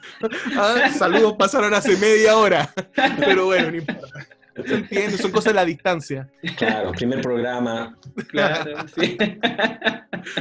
[0.57, 2.69] Ah, Saludos pasaron hace media hora,
[3.19, 4.27] pero bueno, no importa.
[4.55, 6.29] Se entiende, son cosas de la distancia.
[6.57, 7.97] Claro, primer programa.
[8.27, 9.17] Claro, sí.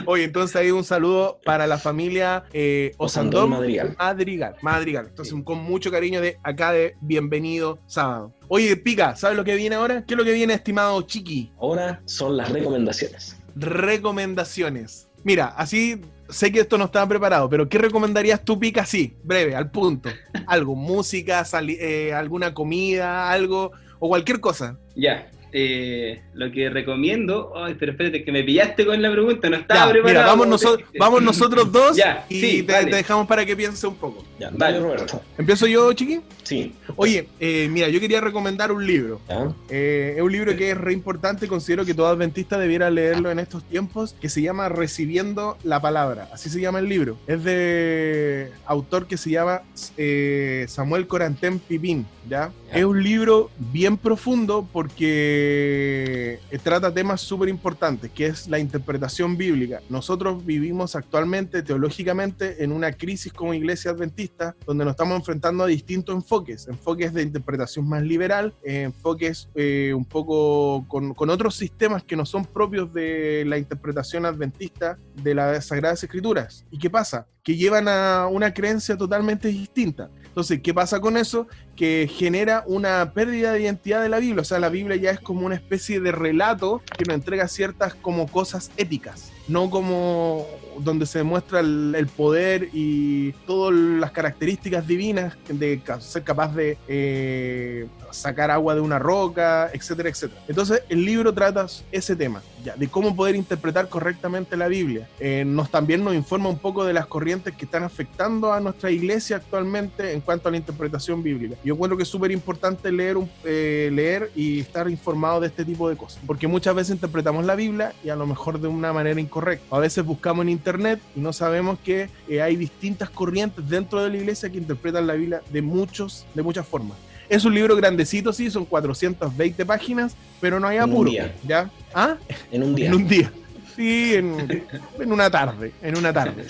[0.06, 3.96] Oye, entonces ahí un saludo para la familia eh, Osandón Osandón Madrigal.
[3.98, 4.56] Madrigal.
[4.62, 5.06] Madrigal.
[5.08, 8.34] Entonces, con mucho cariño de acá de bienvenido sábado.
[8.48, 10.04] Oye, Pica, ¿sabes lo que viene ahora?
[10.06, 11.52] ¿Qué es lo que viene, estimado Chiqui?
[11.60, 13.36] Ahora son las recomendaciones.
[13.54, 15.08] Recomendaciones.
[15.22, 18.84] Mira, así sé que esto no estaba preparado, pero ¿qué recomendarías tú, Pica?
[18.86, 20.08] Sí, breve, al punto.
[20.46, 24.76] Algo, música, sali- eh, alguna comida, algo, o cualquier cosa.
[24.96, 27.52] Ya, eh, lo que recomiendo.
[27.56, 30.08] Ay, pero espérate, que me pillaste con la pregunta, no estaba Ya, preparado.
[30.20, 30.98] mira, vamos, como noso- te dije.
[30.98, 32.90] vamos nosotros dos Ya, y sí, te, vale.
[32.90, 34.24] te dejamos para que piense un poco.
[34.38, 34.74] Ya, Vale.
[34.78, 35.20] dale, Roberto.
[35.38, 36.20] ¿Empiezo yo, Chiqui?
[36.44, 36.72] Sí.
[36.96, 39.20] Oye, eh, mira, yo quería recomendar un libro.
[39.68, 43.38] Eh, es un libro que es re importante, considero que todo adventista debiera leerlo en
[43.38, 46.28] estos tiempos, que se llama Recibiendo la Palabra.
[46.32, 47.18] Así se llama el libro.
[47.28, 49.62] Es de autor que se llama
[49.96, 52.52] eh, Samuel Corantén Pipín, ¿ya?
[52.72, 59.36] Es un libro bien profundo porque eh, trata temas súper importantes, que es la interpretación
[59.36, 59.80] bíblica.
[59.88, 65.66] Nosotros vivimos actualmente, teológicamente, en una crisis como iglesia adventista, donde nos estamos enfrentando a
[65.66, 71.56] distintos enfoques, enfoques de interpretación más liberal, eh, enfoques eh, un poco con, con otros
[71.56, 76.64] sistemas que no son propios de la interpretación adventista de las Sagradas Escrituras.
[76.70, 77.26] ¿Y qué pasa?
[77.42, 80.10] que llevan a una creencia totalmente distinta.
[80.30, 81.48] Entonces, ¿qué pasa con eso?
[81.74, 84.42] Que genera una pérdida de identidad de la Biblia.
[84.42, 87.96] O sea, la Biblia ya es como una especie de relato que nos entrega ciertas
[87.96, 90.46] como cosas éticas, no como
[90.78, 96.78] donde se demuestra el, el poder y todas las características divinas de ser capaz de
[96.88, 100.40] eh, sacar agua de una roca, etcétera, etcétera.
[100.48, 105.08] Entonces, el libro trata ese tema, ya, de cómo poder interpretar correctamente la Biblia.
[105.18, 108.90] Eh, nos también nos informa un poco de las corrientes que están afectando a nuestra
[108.90, 111.56] iglesia actualmente en cuanto a la interpretación bíblica.
[111.64, 115.88] Yo encuentro que es súper importante leer, eh, leer y estar informado de este tipo
[115.88, 119.20] de cosas, porque muchas veces interpretamos la Biblia y a lo mejor de una manera
[119.20, 119.76] incorrecta.
[119.76, 124.10] A veces buscamos en internet y no sabemos que eh, hay distintas corrientes dentro de
[124.10, 126.96] la iglesia que interpretan la Biblia de, muchos, de muchas formas.
[127.30, 131.10] Es un libro grandecito, sí, son 420 páginas, pero no hay En un apuro.
[131.10, 131.34] día.
[131.46, 131.70] ¿Ya?
[131.94, 132.16] ¿Ah?
[132.50, 132.88] En un día.
[132.88, 133.32] En un día.
[133.76, 134.64] Sí, en,
[134.98, 135.72] en una tarde.
[135.80, 136.44] En una tarde.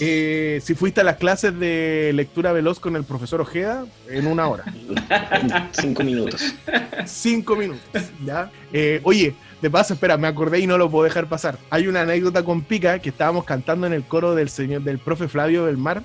[0.00, 4.48] Eh, si fuiste a las clases de lectura veloz con el profesor Ojeda, en una
[4.48, 4.64] hora.
[5.72, 6.54] Cinco minutos.
[7.06, 8.02] Cinco minutos.
[8.24, 8.50] ¿ya?
[8.72, 11.56] Eh, oye, de paso, espera, me acordé y no lo puedo dejar pasar.
[11.70, 15.28] Hay una anécdota con Pica que estábamos cantando en el coro del señor del profe
[15.28, 16.02] Flavio del Mar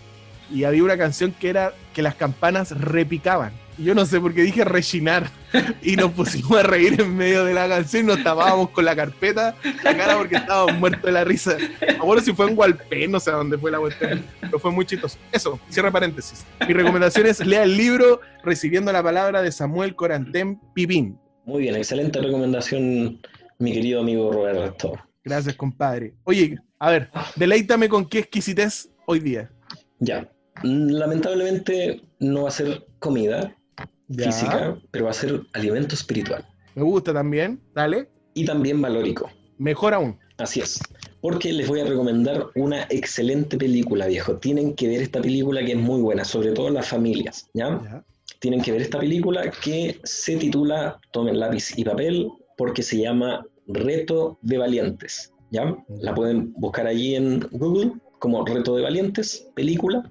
[0.54, 3.52] y había una canción que era que las campanas repicaban.
[3.80, 5.30] Yo no sé por qué dije rechinar
[5.82, 8.96] y nos pusimos a reír en medio de la canción y nos tapábamos con la
[8.96, 11.58] carpeta la cara porque estábamos muertos de la risa.
[12.00, 15.18] Ahora si fue en Gualpén, no sé dónde fue la cuestión, pero fue muy chistoso.
[15.32, 16.46] Eso, cierra paréntesis.
[16.68, 21.20] Mi recomendación es lea el libro Recibiendo la palabra de Samuel Corantén Pipín.
[21.48, 23.22] Muy bien, excelente recomendación,
[23.60, 24.94] mi querido amigo Roberto.
[25.24, 26.14] Gracias, compadre.
[26.24, 29.52] Oye, a ver, deleítame con qué exquisitez hoy día.
[30.00, 30.30] Ya.
[30.64, 33.56] Lamentablemente no va a ser comida
[34.08, 34.26] Ya.
[34.26, 37.60] física, pero va a ser alimento espiritual Me gusta también.
[37.76, 38.10] Dale.
[38.34, 39.30] y también valórico.
[39.58, 40.20] Mejor aún.
[40.38, 40.80] Así es.
[41.22, 44.38] Porque les voy a recomendar una excelente película, viejo.
[44.38, 47.82] Tienen que ver esta película que es muy buena, sobre todo las familias, ¿ya?
[47.84, 48.06] Ya.
[48.40, 53.46] Tienen que ver esta película que se titula, tomen lápiz y papel, porque se llama
[53.68, 55.76] Reto de Valientes, ¿ya?
[56.02, 60.10] La pueden buscar allí en Google como Reto de Valientes, película,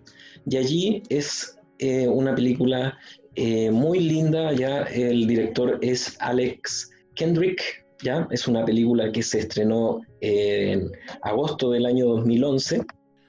[0.48, 2.96] y allí es eh, una película
[3.34, 7.60] eh, muy linda, ya el director es Alex Kendrick,
[8.02, 10.90] ya es una película que se estrenó en
[11.22, 12.82] agosto del año 2011,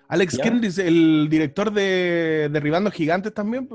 [0.09, 0.43] Alex Ya.
[0.43, 3.67] Kendrick, el director de Derribando Gigantes también.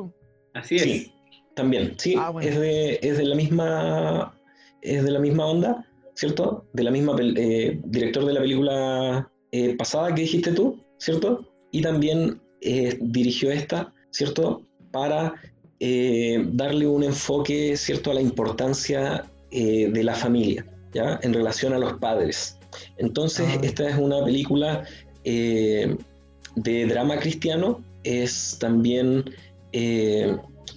[0.54, 0.82] Así es.
[0.82, 1.12] Sí,
[1.54, 2.48] también, sí, Ah, bueno.
[2.48, 4.34] es, de, es de la misma
[4.82, 6.66] es de la misma onda, ¿cierto?
[6.72, 11.48] De la misma eh, director de la película eh, pasada que dijiste tú, ¿cierto?
[11.70, 14.62] Y también eh, dirigió esta, ¿cierto?
[14.90, 15.34] Para
[15.80, 18.10] eh, darle un enfoque, ¿cierto?
[18.10, 20.64] A la importancia de la familia,
[20.94, 21.20] ¿ya?
[21.22, 22.58] En relación a los padres.
[22.96, 23.60] Entonces, Ah.
[23.62, 24.84] esta es una película
[25.24, 29.24] de drama cristiano, es también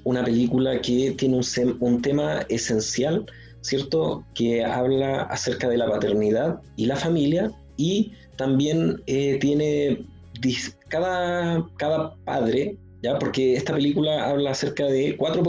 [0.03, 3.25] una película que tiene un, un tema esencial,
[3.65, 4.23] ¿cierto?
[4.35, 10.05] Que habla acerca de la paternidad y la familia y también eh, tiene
[10.87, 13.17] cada, cada padre, ¿ya?
[13.17, 15.43] Porque esta película habla acerca de cuatro,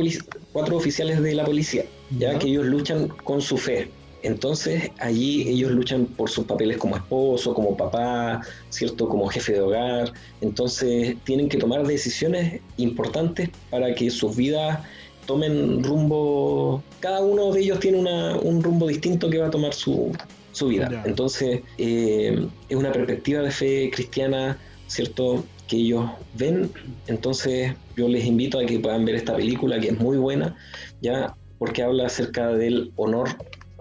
[0.52, 1.84] cuatro oficiales de la policía,
[2.18, 2.32] ¿ya?
[2.32, 2.38] Ya.
[2.38, 3.90] Que ellos luchan con su fe.
[4.22, 9.10] Entonces allí ellos luchan por sus papeles como esposo, como papá, ¿cierto?
[9.10, 10.14] Como jefe de hogar.
[10.40, 14.80] Entonces tienen que tomar decisiones importantes para que sus vidas
[15.26, 16.82] tomen rumbo.
[17.00, 20.16] Cada uno de ellos tiene una- un rumbo distinto que va a tomar su,
[20.52, 21.02] su vida.
[21.04, 25.44] Entonces eh, es una perspectiva de fe cristiana, ¿cierto?
[25.68, 26.70] Que ellos ven.
[27.08, 30.56] Entonces yo les invito a que puedan ver esta película que es muy buena,
[31.02, 33.28] ya porque habla acerca del honor,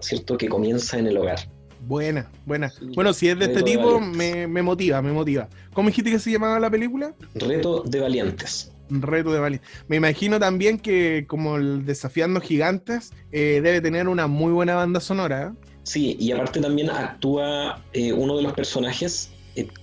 [0.00, 0.36] ¿cierto?
[0.36, 1.38] Que comienza en el hogar.
[1.86, 2.72] Buena, buena.
[2.94, 5.48] Bueno, si es de este de tipo, me, me motiva, me motiva.
[5.72, 7.12] ¿Cómo dijiste que se llamaba la película?
[7.34, 8.72] Reto de valientes.
[8.90, 9.66] Reto de Valiente.
[9.88, 15.00] Me imagino también que como el Desafiando Gigantes eh, debe tener una muy buena banda
[15.00, 15.52] sonora.
[15.54, 15.68] ¿eh?
[15.82, 19.30] Sí, y aparte también actúa eh, uno de los personajes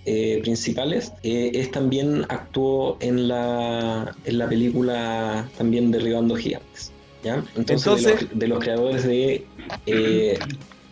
[0.05, 6.91] eh, principales, es también actuó en la, en la película también Derribando Gigantes.
[7.23, 7.43] ¿ya?
[7.55, 9.45] Entonces, Entonces- de, los, de los creadores de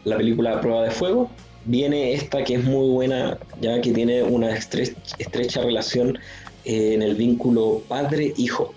[0.04, 1.30] la película Prueba de Fuego,
[1.66, 6.18] viene esta que es muy buena, ya que tiene una estre- estrecha relación
[6.66, 8.74] en el vínculo padre-hijo.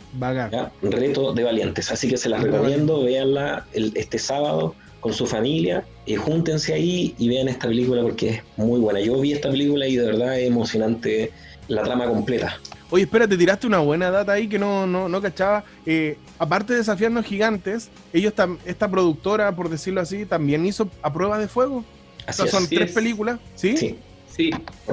[0.82, 1.90] Reto de valientes.
[1.90, 7.14] Así que se las recomiendo, véanla el- este sábado con su familia, eh, júntense ahí
[7.18, 9.00] y vean esta película porque es muy buena.
[9.00, 11.30] Yo vi esta película y de verdad es emocionante
[11.68, 12.58] la trama completa.
[12.90, 15.64] Oye, espera, te tiraste una buena data ahí que no, no, no cachaba.
[15.84, 21.12] Eh, aparte de Desafiando Gigantes, ellos tam- esta productora, por decirlo así, también hizo A
[21.12, 21.78] Prueba de Fuego.
[21.78, 21.84] O
[22.26, 22.50] Así sea, es.
[22.52, 22.94] son Así tres es.
[22.94, 23.76] películas, ¿sí?
[23.76, 23.96] Sí,
[24.34, 24.50] Sí,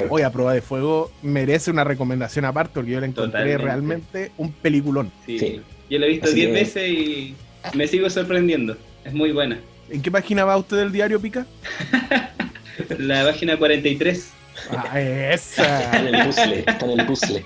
[0.09, 3.63] Hoy a prueba de fuego merece una recomendación aparte porque yo la encontré Totalmente.
[3.63, 5.11] realmente un peliculón.
[5.25, 5.39] sí.
[5.39, 5.61] Sí.
[5.89, 7.35] Yo la he visto Así 10 que- veces y
[7.73, 8.77] me sigo sorprendiendo.
[9.03, 9.59] Es muy buena.
[9.89, 11.45] ¿En qué página va usted del diario Pica?
[12.97, 14.29] La página 43.
[14.69, 16.07] Ah, Está en esa.
[16.07, 17.45] el puzzle, está en el puzzle.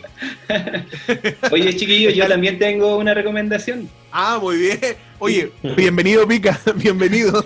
[1.51, 3.89] Oye, chiquillos, yo también tengo una recomendación.
[4.11, 4.79] Ah, muy bien.
[5.19, 7.45] Oye, bienvenido Pica, bienvenido.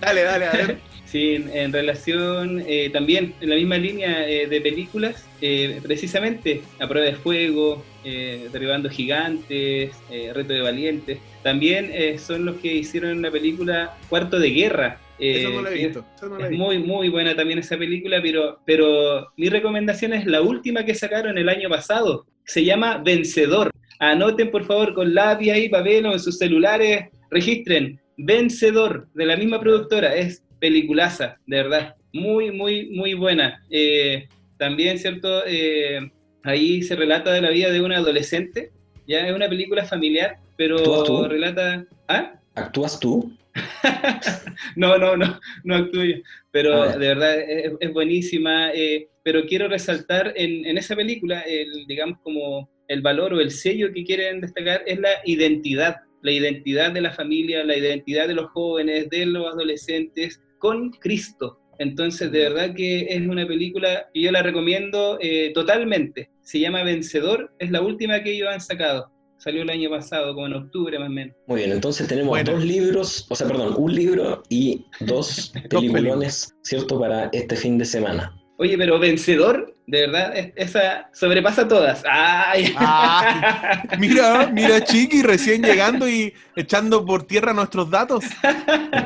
[0.00, 0.78] dale, dale, a ver.
[1.10, 6.60] Sí, en, en relación eh, también en la misma línea eh, de películas, eh, precisamente
[6.78, 12.56] A Prueba de Fuego, eh, Derribando Gigantes, eh, Reto de Valientes, también eh, son los
[12.56, 15.00] que hicieron la película Cuarto de Guerra.
[15.18, 16.04] eh, Eso no lo he visto.
[16.14, 16.64] Eso no lo he Es visto.
[16.64, 21.38] muy, muy buena también esa película, pero, pero mi recomendación es la última que sacaron
[21.38, 22.26] el año pasado.
[22.44, 23.70] Se llama Vencedor.
[23.98, 27.98] Anoten por favor con lápiz ahí, papel o en sus celulares, registren.
[28.18, 30.14] Vencedor, de la misma productora.
[30.14, 31.94] Es peliculaza, de verdad.
[32.12, 33.62] Muy, muy, muy buena.
[33.70, 34.28] Eh,
[34.58, 35.42] también, ¿cierto?
[35.46, 36.00] Eh,
[36.44, 38.70] ahí se relata de la vida de un adolescente.
[39.06, 41.24] Ya es una película familiar, pero ¿Actúas tú?
[41.28, 41.86] relata...
[42.08, 42.32] ¿Ah?
[42.54, 43.32] ¿Actúas tú?
[44.76, 46.16] No, no, no, no actúo yo.
[46.50, 48.70] Pero Ah, de verdad es, es buenísima.
[48.74, 53.50] eh, pero quiero resaltar en, en esa película, el, digamos, como el valor o el
[53.50, 55.96] sello que quieren destacar es la identidad.
[56.22, 61.60] La identidad de la familia, la identidad de los jóvenes, de los adolescentes, con Cristo.
[61.78, 66.30] Entonces, de verdad que es una película que yo la recomiendo eh, totalmente.
[66.42, 69.12] Se llama Vencedor, es la última que ellos han sacado.
[69.36, 71.36] Salió el año pasado, como en octubre más o menos.
[71.46, 72.52] Muy bien, entonces tenemos Bueno.
[72.52, 76.98] dos libros, o sea, perdón, un libro y dos peliculones, ¿cierto?
[76.98, 78.34] Para este fin de semana.
[78.60, 82.02] Oye, pero vencedor, de verdad, es- esa sobrepasa todas.
[82.10, 82.74] ¡Ay!
[82.76, 88.24] Ah, Mira, mira Chiqui recién llegando y echando por tierra nuestros datos.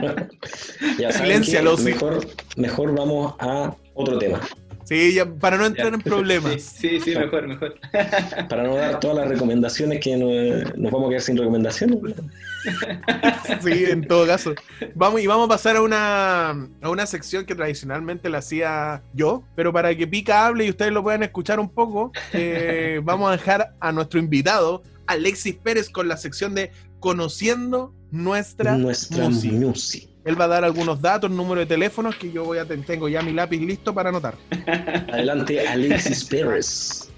[1.76, 1.84] Sí.
[1.84, 2.26] mejor,
[2.56, 4.40] mejor vamos a otro tema,
[4.92, 5.94] Sí, ya, para no entrar Ya.
[5.94, 6.60] en problemas.
[6.60, 7.76] sí, sí, mejor, mejor.
[8.50, 11.98] para no dar todas las recomendaciones que nos, nos vamos a quedar sin recomendaciones.
[13.62, 14.54] Sí, en todo caso.
[14.94, 19.42] Vamos, y vamos a pasar a una, a una sección que tradicionalmente la hacía yo,
[19.56, 23.32] pero para que Pica hable y ustedes lo puedan escuchar un poco, eh, vamos a
[23.32, 26.70] dejar a nuestro invitado, Alexis Pérez, con la sección de
[27.00, 30.11] Conociendo nuestra, Nuestra música.
[30.24, 33.22] Él va a dar algunos datos, número de teléfonos que yo voy a tengo ya
[33.22, 34.34] mi lápiz listo para anotar.
[35.12, 37.08] Adelante, Alexis Pérez.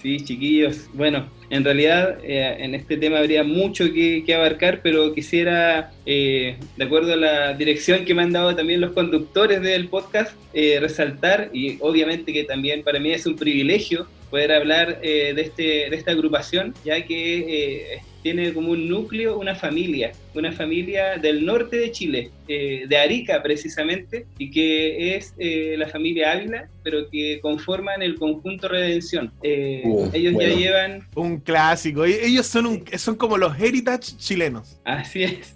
[0.00, 0.88] Sí, chiquillos.
[0.94, 6.58] Bueno, en realidad eh, en este tema habría mucho que, que abarcar, pero quisiera, eh,
[6.76, 10.78] de acuerdo a la dirección que me han dado también los conductores del podcast, eh,
[10.80, 15.62] resaltar, y obviamente que también para mí es un privilegio poder hablar eh, de, este,
[15.90, 21.44] de esta agrupación, ya que eh, tiene como un núcleo una familia, una familia del
[21.46, 27.08] norte de Chile, eh, de Arica precisamente, y que es eh, la familia Ávila, pero
[27.08, 29.30] que conforman el conjunto Redención.
[29.44, 30.50] Eh, Uh, ellos bueno.
[30.54, 32.04] ya llevan, Un clásico.
[32.04, 34.80] Ellos son, un, son como los heritage chilenos.
[34.84, 35.54] así es,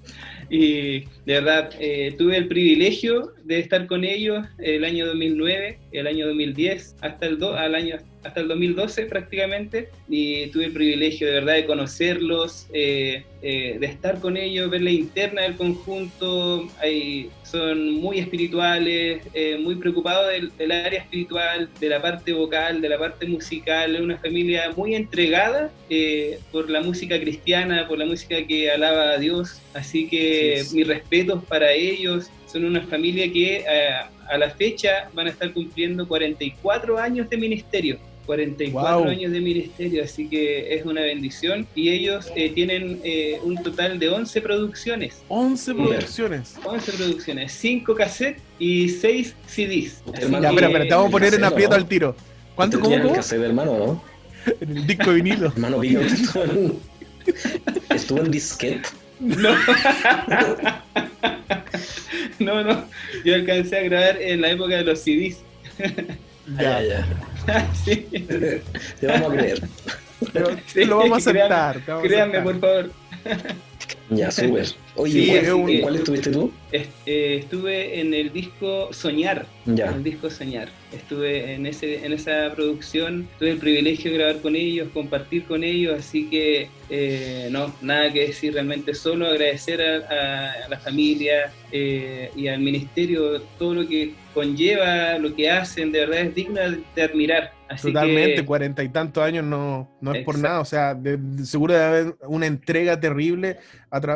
[0.48, 6.06] y de verdad eh, tuve el privilegio de estar con ellos el año 2009, el
[6.06, 11.26] año 2010, hasta el, do- al año, hasta el 2012 prácticamente, y tuve el privilegio
[11.26, 16.68] de verdad de conocerlos, eh, eh, de estar con ellos, ver la interna del conjunto,
[16.80, 22.80] hay, son muy espirituales, eh, muy preocupados del, del área espiritual, de la parte vocal,
[22.80, 27.98] de la parte musical, es una familia muy entregada eh, por la música cristiana, por
[27.98, 30.72] la música que alaba a Dios, así que es.
[30.72, 33.90] mis respetos para ellos, son una familia que eh,
[34.28, 37.98] a la fecha van a estar cumpliendo 44 años de ministerio.
[38.26, 39.08] 44 Wow.
[39.08, 41.66] años de ministerio, así que es una bendición.
[41.74, 45.22] Y ellos eh, tienen eh, un total de 11 producciones.
[45.28, 45.88] 11 Bien.
[45.88, 46.54] producciones.
[46.64, 50.02] 11 producciones, 5 cassettes y 6 CDs.
[50.14, 51.76] Hermano, Ya, espera, espera, te vamos a poner en aprieto ¿no?
[51.76, 52.16] al tiro.
[52.54, 53.14] ¿Cuánto, cómo, el cómo?
[53.14, 54.04] cassette, hermano, ¿no?
[54.60, 55.46] En el disco de vinilo.
[55.48, 56.78] Hermano, en,
[57.94, 58.88] estuvo en disquete.
[59.20, 59.50] No.
[62.38, 62.84] no, no.
[63.24, 65.38] Yo alcancé a grabar en la época de los CDs.
[66.58, 67.04] Ya, Ya,
[67.84, 67.94] sí.
[69.00, 69.62] Te vamos a creer.
[70.32, 71.80] Pero Sí, lo vamos a aceptar.
[71.80, 72.60] te vamos a Créanme, aceptar.
[72.60, 73.50] por favor.
[74.10, 74.66] Ya, súper.
[74.96, 76.52] Oye, Sí, ¿cuál- así ¿en que- cuál estuviste tú?
[76.72, 79.46] Est- eh, estuve en el disco Soñar.
[79.66, 79.86] Ya.
[79.86, 80.68] El disco Soñar.
[80.92, 85.62] Estuve en, ese, en esa producción, tuve el privilegio de grabar con ellos, compartir con
[85.62, 90.78] ellos, así que eh, no, nada que decir, realmente solo agradecer a, a- a la
[90.78, 96.34] familia eh, y al ministerio todo lo que conlleva, lo que hacen, de verdad es
[96.34, 97.52] digno de, de admirar.
[97.70, 101.44] Así Totalmente, cuarenta y tantos años no, no es por nada, o sea, de- de-
[101.46, 103.58] seguro de haber una entrega terrible,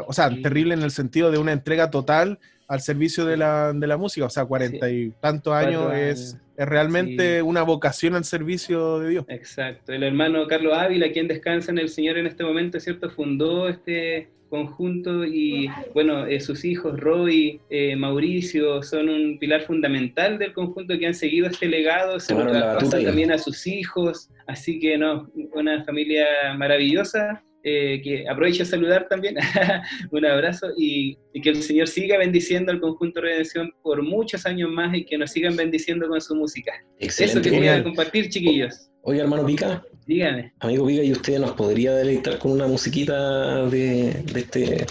[0.07, 0.43] o sea, Sí.
[0.43, 4.27] terrible en el sentido de una entrega total al servicio de la, de la música.
[4.27, 9.25] O sea, cuarenta y tantos años, es, es realmente una vocación al servicio de Dios.
[9.29, 9.93] Exacto.
[9.93, 13.09] El hermano Carlos Ávila, quien descansa en el Señor en este momento, ¿cierto?
[13.11, 20.39] Fundó este conjunto y, bueno, eh, sus hijos, Roy, eh, Mauricio, son un pilar fundamental
[20.39, 23.05] del conjunto que han seguido este legado, se lo ahí.
[23.05, 26.27] también a sus hijos, así que, no, una familia
[26.57, 27.43] maravillosa.
[27.67, 29.37] eh, que aprovecho a saludar también,
[30.11, 34.71] un abrazo y, y que el Señor siga bendiciendo al conjunto Redención por muchos años
[34.71, 36.73] más y que nos sigan bendiciendo con su música.
[36.99, 37.49] Eso Excelente.
[37.49, 38.91] que quería compartir, chiquillos.
[39.01, 40.53] Oiga, hermano Pica, Dígame.
[40.61, 44.87] amigo Pica, ¿y usted nos podría deleitar con una musiquita de, de este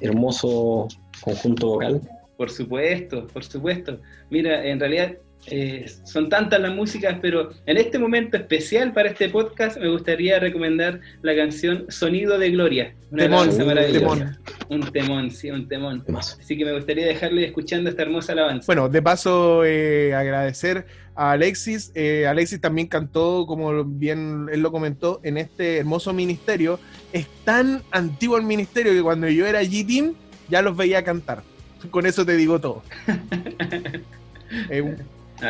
[0.00, 0.88] hermoso
[1.22, 2.00] conjunto vocal?
[2.36, 4.00] Por supuesto, por supuesto.
[4.30, 5.16] Mira, en realidad
[5.46, 10.38] eh, son tantas las músicas, pero en este momento especial para este podcast me gustaría
[10.38, 12.94] recomendar la canción Sonido de Gloria.
[13.10, 14.00] Una Temón, alabanza maravillosa.
[14.00, 14.38] temón.
[14.68, 16.04] Un temón, sí, un temón.
[16.16, 18.66] Así que me gustaría dejarle escuchando esta hermosa alabanza.
[18.66, 20.86] Bueno, de paso, eh, agradecer
[21.16, 21.90] a Alexis.
[21.94, 26.78] Eh, Alexis también cantó, como bien él lo comentó, en este hermoso ministerio.
[27.12, 30.14] Es tan antiguo el ministerio que cuando yo era G-Team
[30.48, 31.42] ya los veía cantar.
[31.90, 32.82] Con eso te digo todo.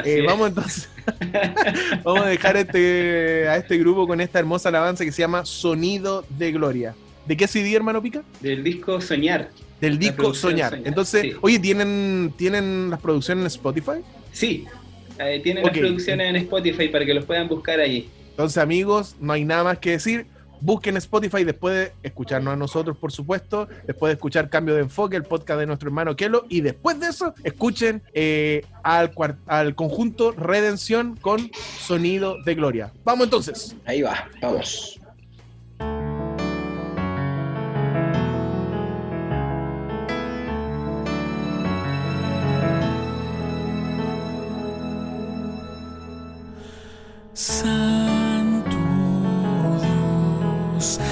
[0.05, 0.89] Eh, vamos entonces.
[2.05, 6.25] vamos a dejar este, a este grupo con esta hermosa alabanza que se llama Sonido
[6.31, 6.95] de Gloria.
[7.27, 8.23] ¿De qué CD, hermano Pica?
[8.41, 9.51] Del disco Soñar.
[9.81, 10.71] Del disco Soñar.
[10.71, 11.33] Soñar, Entonces, sí.
[11.41, 14.01] oye, ¿tienen, ¿tienen las producciones en Spotify?
[14.33, 14.65] Sí,
[15.19, 18.09] eh, tienen las producciones en Spotify para que los puedan buscar allí.
[18.31, 20.27] Entonces, amigos, no hay nada más que decir.
[20.63, 23.67] Busquen Spotify después de escucharnos a nosotros, por supuesto.
[23.85, 26.47] Después de escuchar Cambio de Enfoque, el podcast de nuestro hermano Kelo.
[26.49, 29.13] Y después de eso, escuchen eh, al,
[29.47, 32.93] al conjunto Redención con Sonido de Gloria.
[33.05, 33.75] Vamos entonces.
[33.85, 35.01] Ahí va, vamos.
[50.83, 51.12] Dios,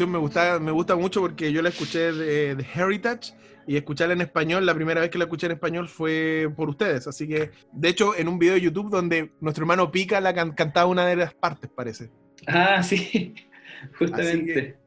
[0.00, 3.34] canción me gusta, me gusta mucho porque yo la escuché de, de Heritage
[3.66, 7.06] y escucharla en español, la primera vez que la escuché en español fue por ustedes.
[7.06, 10.52] Así que, de hecho, en un video de YouTube donde nuestro hermano Pica la can-
[10.52, 12.10] cantaba una de las partes, parece.
[12.46, 13.34] Ah, sí,
[13.98, 14.52] justamente.
[14.52, 14.80] Así que-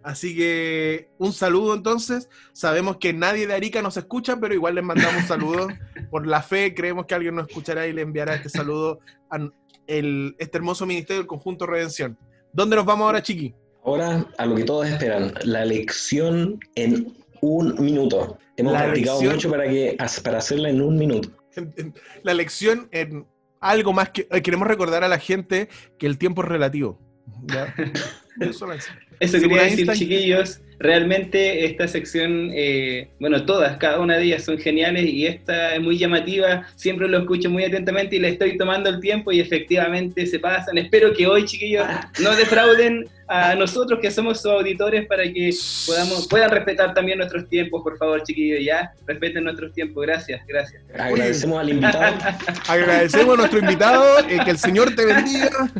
[0.00, 2.28] Así que un saludo entonces.
[2.52, 5.72] Sabemos que nadie de Arica nos escucha, pero igual les mandamos saludos.
[6.10, 9.00] Por la fe, creemos que alguien nos escuchará y le enviará este saludo
[9.30, 9.38] a
[9.86, 12.16] el, este hermoso ministerio del conjunto Redención.
[12.52, 13.54] ¿Dónde nos vamos ahora, Chiqui?
[13.88, 18.36] Ahora, a lo que todos esperan, la lección en un minuto.
[18.58, 21.30] Hemos La practicado lección- mucho para, que, para hacerla en un minuto.
[21.56, 23.24] en- en la lección en
[23.60, 25.68] algo más que eh, queremos recordar a la gente
[25.98, 27.00] que el tiempo es relativo.
[27.46, 27.74] ¿ya?
[28.40, 28.86] Eso es.
[29.20, 30.60] Eso quería decir, Einstein- chiquillos.
[30.78, 35.80] Realmente esta sección, eh, bueno, todas, cada una de ellas son geniales y esta es
[35.80, 36.68] muy llamativa.
[36.76, 40.76] Siempre lo escucho muy atentamente y le estoy tomando el tiempo y efectivamente se pasan.
[40.78, 41.84] Espero que hoy, chiquillos,
[42.22, 45.50] no defrauden a nosotros que somos sus auditores para que
[45.86, 48.92] podamos, puedan respetar también nuestros tiempos, por favor, chiquillos, ya.
[49.06, 50.06] Respeten nuestros tiempos.
[50.06, 50.82] Gracias, gracias.
[50.98, 52.16] Agradecemos al invitado.
[52.68, 55.50] Agradecemos a nuestro invitado, eh, que el Señor te bendiga.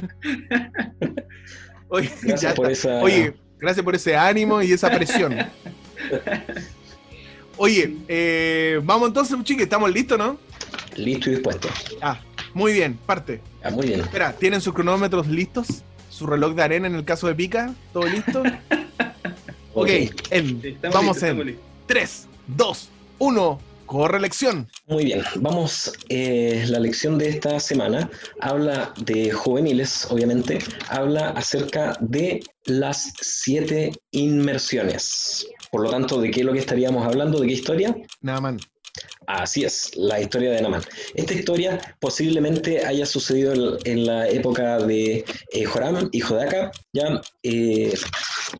[1.89, 3.01] Oye, Gracias por esa.
[3.01, 5.35] Oye, gracias por ese ánimo y esa presión.
[7.57, 10.39] Oye, eh, vamos entonces, chiqui, estamos listos, ¿no?
[10.97, 11.69] Listo y dispuesto.
[12.03, 12.21] Ah,
[12.53, 13.41] muy bien, parte.
[13.63, 14.01] Ah, muy bien.
[14.01, 15.83] Espera, ¿tienen sus cronómetros listos?
[16.19, 17.73] ¿Su reloj de arena en el caso de Pica?
[17.93, 18.43] ¿Todo listo?
[19.75, 19.89] ok,
[20.31, 21.65] en, Sí, estamos vamos listos, en estamos listos.
[21.87, 22.89] 3, 2,
[23.19, 24.69] 1, corre lección.
[24.89, 28.11] Muy bien, vamos, eh, la lección de esta semana
[28.41, 30.59] habla de juveniles, obviamente,
[30.89, 35.47] habla acerca de las siete inmersiones.
[35.71, 37.39] Por lo tanto, ¿de qué es lo que estaríamos hablando?
[37.39, 37.97] ¿De qué historia?
[38.23, 38.57] Nada más.
[39.29, 40.81] Así es, la historia de Naamán.
[41.15, 45.23] Esta historia posiblemente haya sucedido en, la época de
[45.53, 47.21] eh, Joram y Jodaka, ¿ya?
[47.43, 47.93] Eh,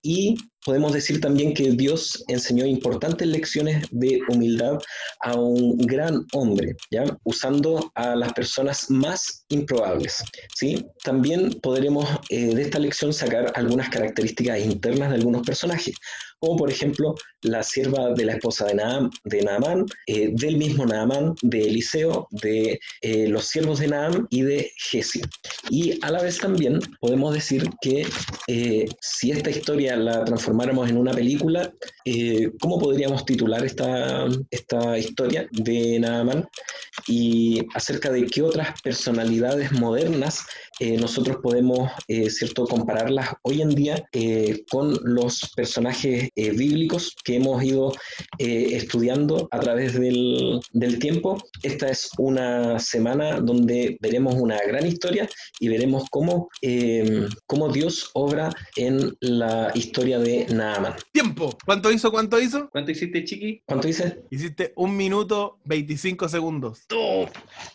[0.03, 4.79] y podemos decir también que Dios enseñó importantes lecciones de humildad
[5.23, 7.05] a un gran hombre, ¿ya?
[7.25, 10.23] Usando a las personas más improbables,
[10.55, 10.85] ¿sí?
[11.03, 15.95] También podremos eh, de esta lección sacar algunas características internas de algunos personajes,
[16.39, 20.85] como por ejemplo la sierva de la esposa de, Naam, de Naamán, eh, del mismo
[20.87, 25.23] Naamán, de Eliseo, de eh, los siervos de Naam y de Jesi.
[25.71, 28.07] Y a la vez también podemos decir que
[28.49, 31.73] eh, si esta historia la transformáramos en una película,
[32.61, 36.49] ¿cómo podríamos titular esta, esta historia de Naamán?
[37.07, 40.47] Y acerca de qué otras personalidades modernas
[40.81, 41.91] nosotros podemos,
[42.29, 44.09] ¿cierto?, compararlas hoy en día
[44.71, 47.93] con los personajes bíblicos que hemos ido
[48.39, 51.37] eh, estudiando a través del, del tiempo.
[51.63, 55.29] Esta es una semana donde veremos una gran historia
[55.61, 60.95] y veremos cómo, eh, cómo Dios obra en la historia de Naaman.
[61.13, 61.55] Tiempo.
[61.67, 62.11] ¿Cuánto hizo?
[62.11, 62.71] ¿Cuánto hizo?
[62.71, 63.61] ¿Cuánto hiciste, chiqui?
[63.67, 64.21] ¿Cuánto dice?
[64.31, 66.87] Hiciste un minuto 25 segundos.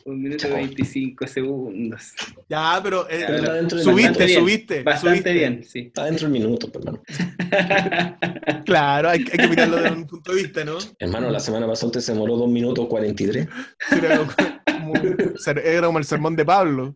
[0.05, 0.55] Un minuto Chao.
[0.55, 2.13] 25 segundos.
[2.49, 4.81] Ya, pero eh, Pero está dentro de subiste, bien, subiste.
[4.81, 5.33] Bastante subiste.
[5.33, 5.79] bien, sí.
[5.79, 7.03] Está dentro del minuto, hermano.
[8.65, 10.77] Claro, hay, hay que mirarlo desde un punto de vista, ¿no?
[10.99, 13.47] Hermano, la semana pasada usted se demoró 2 minutos 43.
[13.91, 14.93] Era como,
[15.63, 16.95] era como el sermón de Pablo.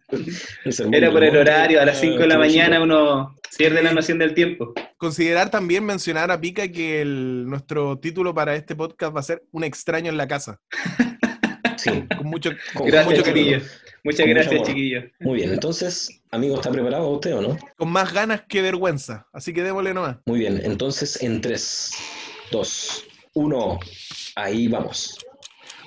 [0.65, 3.93] El sermón Era por el horario, a las 5 de la mañana uno pierde la
[3.93, 4.73] noción del tiempo.
[4.97, 9.43] Considerar también mencionar a Pica que el- nuestro título para este podcast va a ser
[9.51, 10.59] Un extraño en la casa.
[11.77, 13.57] Sí, Con mucho, con Gracias, mucho cariño.
[13.59, 13.81] chiquillos.
[14.03, 15.03] Muchas Con gracias, chiquillos.
[15.19, 17.57] Muy bien, entonces, amigo, ¿está preparado usted o no?
[17.77, 19.27] con más ganas que vergüenza.
[19.33, 20.17] Así que démosle nomás.
[20.25, 21.91] Muy bien, entonces en 3,
[22.51, 23.79] 2, 1,
[24.35, 25.17] ahí vamos.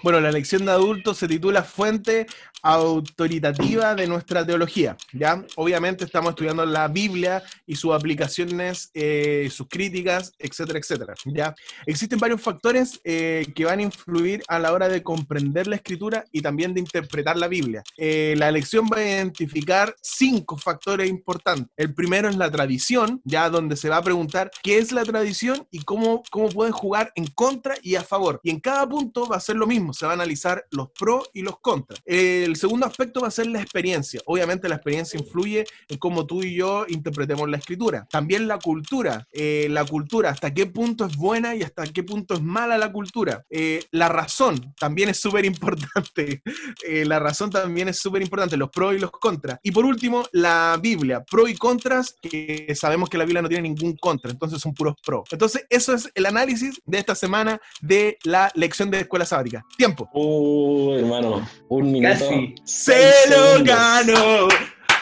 [0.02, 2.26] Bueno, la lección de adultos se titula Fuente
[2.62, 4.96] autoritativa de nuestra teología.
[5.12, 5.44] ¿ya?
[5.56, 11.14] Obviamente estamos estudiando la Biblia y sus aplicaciones, eh, sus críticas, etcétera, etcétera.
[11.26, 11.54] ¿ya?
[11.86, 16.24] Existen varios factores eh, que van a influir a la hora de comprender la escritura
[16.32, 17.82] y también de interpretar la Biblia.
[17.96, 21.68] Eh, la lección va a identificar cinco factores importantes.
[21.76, 25.66] El primero es la tradición, ya donde se va a preguntar qué es la tradición
[25.70, 28.40] y cómo, cómo pueden jugar en contra y a favor.
[28.42, 31.30] Y en cada punto va a ser lo mismo, se va a analizar los pros
[31.32, 32.00] y los contras.
[32.04, 34.20] El segundo aspecto va a ser la experiencia.
[34.26, 38.06] Obviamente la experiencia influye en cómo tú y yo interpretemos la escritura.
[38.10, 42.34] También la cultura, eh, la cultura, hasta qué punto es buena y hasta qué punto
[42.34, 43.44] es mala la cultura.
[43.50, 46.42] Eh, la razón también es súper importante.
[46.86, 49.58] Eh, la razón también es súper importante, los pros y los contras.
[49.62, 53.68] Y por último, la Biblia, pros y contras, que sabemos que la Biblia no tiene
[53.68, 55.24] ningún contra, entonces son puros pros.
[55.30, 59.64] Entonces, eso es el análisis de esta semana de la lección de escuela sabática.
[59.76, 60.08] Tiempo.
[60.12, 62.18] Uh, hermano, un minuto.
[62.18, 62.39] Casi.
[62.64, 64.48] Se lo ganó,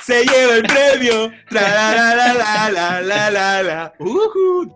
[0.02, 1.30] se lleva el premio.
[1.50, 3.92] La, la, la, la, la, la, la.
[3.98, 4.74] Ujú.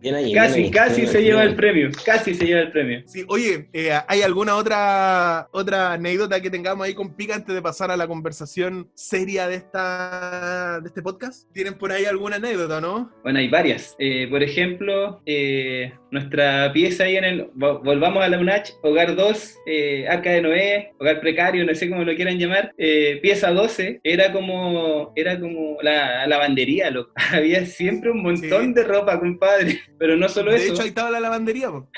[0.00, 1.90] Bien ahí, Casi, ahí, casi bien se ahí, lleva el premio.
[2.04, 3.02] Casi se lleva el premio.
[3.06, 7.60] Sí, oye, eh, ¿hay alguna otra, otra anécdota que tengamos ahí con Pica antes de
[7.60, 11.50] pasar a la conversación seria de, esta, de este podcast?
[11.52, 13.12] ¿Tienen por ahí alguna anécdota, no?
[13.22, 13.94] Bueno, hay varias.
[13.98, 17.46] Eh, por ejemplo, eh, nuestra pieza ahí en el.
[17.52, 21.88] vo- Volvamos a la UNACH, Hogar 2, eh, Arca de Noé, Hogar Precario, no sé
[21.88, 22.72] cómo lo quieran llamar.
[22.78, 27.12] eh, pieza 12, era como, era como la lavandería, loco.
[27.32, 28.72] Había siempre un montón Sí.
[28.74, 29.80] de ropa, compadre.
[29.98, 30.72] Pero no solo de eso.
[30.72, 31.68] hecho, ahí estaba la lavandería.
[31.70, 31.88] po.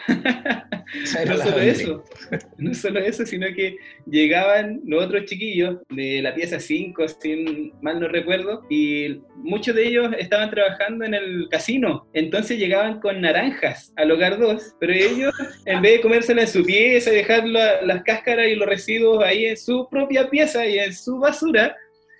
[1.26, 2.04] No solo eso,
[2.58, 7.98] no solo eso, sino que llegaban los otros chiquillos de la pieza 5, si mal
[7.98, 13.92] no recuerdo, y muchos de ellos estaban trabajando en el casino, entonces llegaban con naranjas
[14.02, 15.32] al hogar 2, pero ellos,
[15.64, 19.22] en vez de comérselas en su pieza y dejar la- las cáscaras y los residuos
[19.24, 21.76] ahí en su propia pieza y en su basura,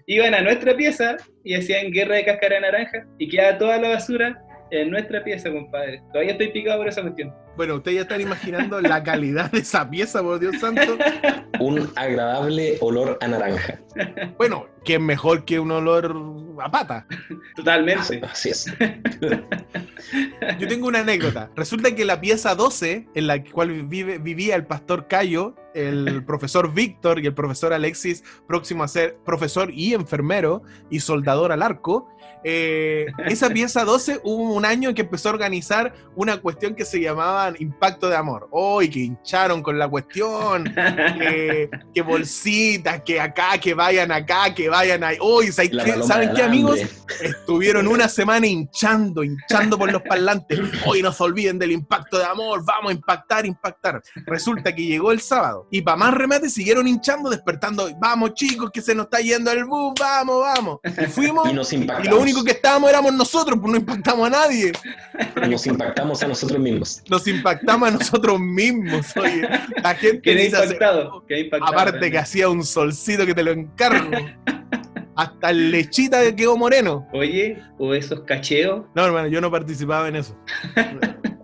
[0.07, 3.89] iban a nuestra pieza y hacían guerra de cáscara de naranja y quedaba toda la
[3.91, 6.01] basura en nuestra pieza, compadre.
[6.13, 7.33] Todavía estoy picado por esa cuestión.
[7.57, 10.97] Bueno, ustedes ya están imaginando la calidad de esa pieza, por Dios santo.
[11.61, 13.79] Un agradable olor a naranja.
[14.39, 16.17] Bueno, que es mejor que un olor
[16.61, 17.07] a pata.
[17.55, 18.21] Totalmente.
[18.31, 18.67] Así es.
[20.59, 21.51] Yo tengo una anécdota.
[21.55, 26.73] Resulta que la pieza 12, en la cual vive- vivía el pastor Cayo, el profesor
[26.73, 32.09] Víctor y el profesor Alexis, próximo a ser profesor y enfermero y soldador al arco,
[32.45, 36.85] eh, esa pieza 12 hubo un año en que empezó a organizar una cuestión que
[36.85, 38.49] se llamaba Impacto de Amor.
[38.51, 40.65] ¡Uy, que hincharon con la cuestión!
[40.75, 45.19] que, que bolsitas, que acá, que vayan acá, que vayan ahí.
[45.21, 46.81] Uy, ¿saben qué, paloma ¿saben de qué, amigos?
[47.21, 50.59] Estuvieron una semana hinchando, hinchando por los parlantes.
[50.87, 54.03] Hoy no se olviden del impacto de amor, vamos a impactar, impactar.
[54.27, 57.89] Resulta que llegó el sábado y para más remate siguieron hinchando, despertando.
[57.99, 60.79] Vamos chicos, que se nos está yendo el bus, vamos, vamos.
[60.85, 62.11] Y fuimos Y nos y impactamos.
[62.11, 64.73] lo único que estábamos éramos nosotros, pues no impactamos a nadie.
[65.49, 67.03] Nos impactamos a nosotros mismos.
[67.09, 69.17] Nos impactamos a nosotros mismos.
[69.17, 69.43] Oye,
[69.83, 71.25] la gente Quedé hace- impactado.
[71.29, 74.11] Impactado Aparte que hacía un solcito que te lo encargo.
[75.15, 77.07] Hasta el lechita quedó moreno.
[77.13, 78.87] Oye, o esos cacheos.
[78.95, 80.37] No, hermano, yo no participaba en eso.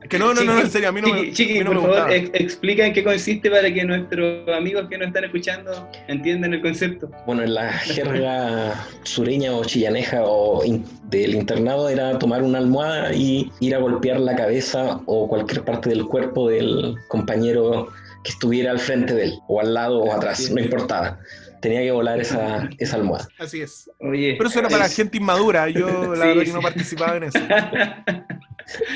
[0.08, 1.94] Que no, no, no, no, en serio, a mí no me, Chiqui, no por me
[1.94, 6.54] favor, ex- explica en qué consiste para que nuestros amigos que nos están escuchando entiendan
[6.54, 7.10] el concepto.
[7.26, 13.12] Bueno, en la jerga sureña o chillaneja o in- del internado era tomar una almohada
[13.14, 17.88] y ir a golpear la cabeza o cualquier parte del cuerpo del compañero
[18.24, 20.54] que estuviera al frente de él, o al lado o atrás, Sí.
[20.54, 21.18] no importaba.
[21.60, 23.28] Tenía que volar esa, esa almohada.
[23.38, 23.90] Así es.
[24.00, 25.68] Oye, Pero eso era para Es- gente inmadura.
[25.68, 26.52] Yo, la Sí, verdad, que sí.
[26.52, 27.38] no participaba en eso.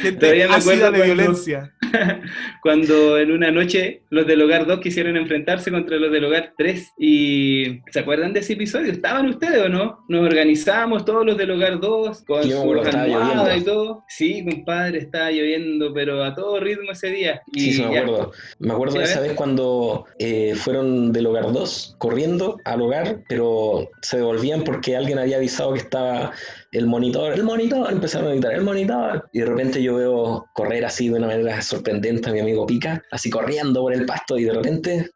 [0.03, 1.75] Gente Todavía me acuerdo de cuando- violencia.
[2.63, 6.93] cuando en una noche los del hogar 2 quisieron enfrentarse contra los del hogar 3
[6.99, 8.91] y ¿se acuerdan de ese episodio?
[8.93, 9.99] ¿Estaban ustedes o no?
[10.09, 13.57] Nos organizamos todos los del hogar 2 con almohadas lloviendo.
[13.57, 14.05] y todo.
[14.09, 17.43] Sí, compadre, estaba lloviendo, pero a todo ritmo ese día.
[17.53, 18.33] Y Sí, sí, me ya, acuerdo.
[18.59, 23.91] Me acuerdo de esa vez cuando eh, fueron del hogar 2 corriendo al hogar, pero
[24.01, 26.33] se devolvían porque alguien había avisado que estaba
[26.73, 29.29] el monitor, el monitor, empezaron a gritar, el monitor.
[29.33, 33.03] Y de repente yo veo correr así de una manera sorprendente a mi amigo Pica,
[33.11, 35.11] así corriendo por el pasto y de repente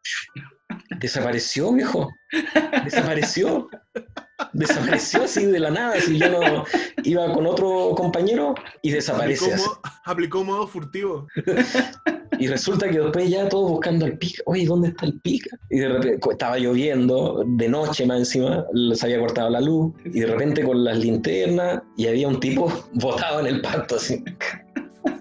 [0.99, 2.09] desapareció, viejo.
[2.85, 3.67] Desapareció.
[4.53, 6.63] Desapareció así de la nada, así yo no
[7.03, 11.27] iba con otro compañero y desaparece Aplicó, aplicó modo furtivo.
[12.39, 14.43] Y resulta que después ya todos buscando al pica.
[14.45, 15.57] Oye, ¿dónde está el pica?
[15.69, 19.93] Y de repente estaba lloviendo, de noche más encima, les había cortado la luz.
[20.05, 24.23] Y de repente con las linternas, y había un tipo botado en el pasto así.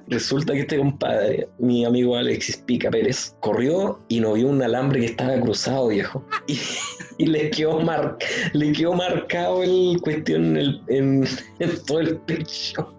[0.09, 5.01] Resulta que este compadre, mi amigo Alexis Pica Pérez, corrió y no vio un alambre
[5.01, 6.25] que estaba cruzado, viejo.
[6.47, 6.59] Y,
[7.19, 8.17] y le, quedó mar-
[8.53, 11.25] le quedó marcado el cuestión en, el- en-
[11.59, 12.95] en todo el pecho.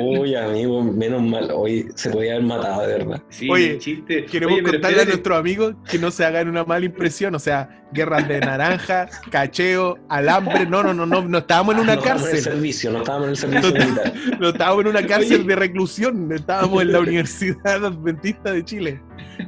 [0.00, 1.50] Uy, amigo, menos mal.
[1.52, 3.22] Hoy se podía haber matado, de verdad.
[3.30, 4.24] Sí, Oye, chiste.
[4.26, 7.34] Queremos Oye, contarle a nuestros amigos que no se hagan una mala impresión.
[7.34, 10.66] O sea, guerras de naranja, cacheo, alambre.
[10.66, 11.22] No, no, no, no.
[11.26, 12.52] No estábamos en una no estábamos en el cárcel.
[12.52, 14.12] servicio, no estábamos en el servicio militar.
[14.38, 15.48] No estábamos en una cárcel Oye.
[15.48, 16.32] de reclusión.
[16.32, 19.00] Estábamos en la Universidad Adventista de Chile.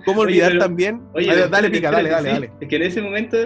[0.04, 1.00] ¿Cómo Oye, olvidar pero- también?
[1.14, 2.34] Oye, dale, pica, dale, dale, sí.
[2.34, 2.50] dale.
[2.60, 3.36] Es que en ese momento,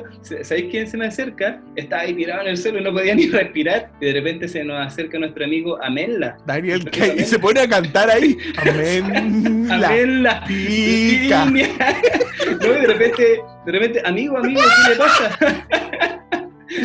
[0.42, 1.60] ¿sabéis quién se me acerca?
[1.76, 3.90] Estaba ahí tirado en el suelo y no podía ni respirar.
[4.00, 6.36] Y de repente se nos acerca nuestro amigo Amelda.
[6.46, 8.36] Daniel, que- y se pone a cantar ahí.
[8.56, 9.66] Amén.
[9.68, 10.44] la Amelda.
[10.46, 11.44] pica.
[12.60, 16.43] No, y de repente, de repente, amigo, amigo, ¿qué le pasa?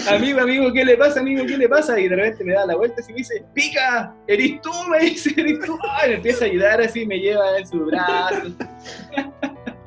[0.09, 1.45] Amigo, amigo, ¿qué le pasa, amigo?
[1.45, 1.99] ¿Qué le pasa?
[1.99, 5.33] Y de repente me da la vuelta y me dice, pica, eres tú, me dice,
[5.37, 5.77] eres tú.
[5.89, 8.55] Ay, me empieza a ayudar así, me lleva en su brazo.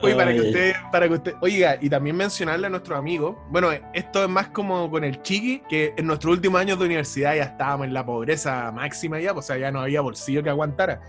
[0.02, 3.70] Oye, para que usted, para que usted, oiga, y también mencionarle a nuestros amigos, bueno,
[3.94, 7.44] esto es más como con el Chiqui, que en nuestros últimos años de universidad ya
[7.44, 11.00] estábamos en la pobreza máxima ya, pues, o sea, ya no había bolsillo que aguantara.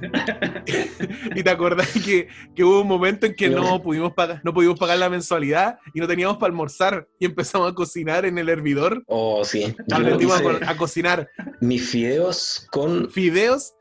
[1.34, 4.78] y te acordás que, que hubo un momento en que no pudimos pagar, no pudimos
[4.78, 9.02] pagar la mensualidad y no teníamos para almorzar y empezamos a cocinar en el hervidor.
[9.06, 9.74] Oh, sí.
[9.92, 11.28] Aprendimos a cocinar
[11.60, 13.74] mis fideos con, fideos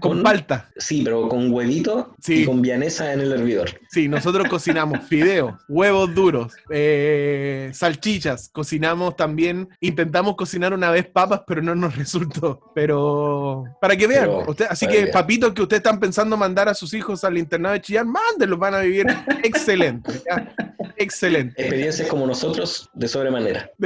[0.00, 0.70] con con palta.
[0.76, 2.42] sí, pero con huevito Sí.
[2.42, 3.70] y con vianesa en el hervidor.
[3.90, 11.42] Sí, nosotros cocinamos fideos, huevos duros, eh, salchichas, cocinamos también, intentamos cocinar una vez papas,
[11.46, 12.72] pero no nos resultó.
[12.74, 15.10] Pero para que vean, Pero, usted, así que vean.
[15.12, 18.74] papitos que ustedes están pensando mandar a sus hijos al internado de Chillán, mándenlos, van
[18.74, 19.06] a vivir
[19.42, 20.54] excelente, ¿ya?
[20.96, 21.60] excelente.
[21.60, 23.70] Experiencias como nosotros de sobremanera.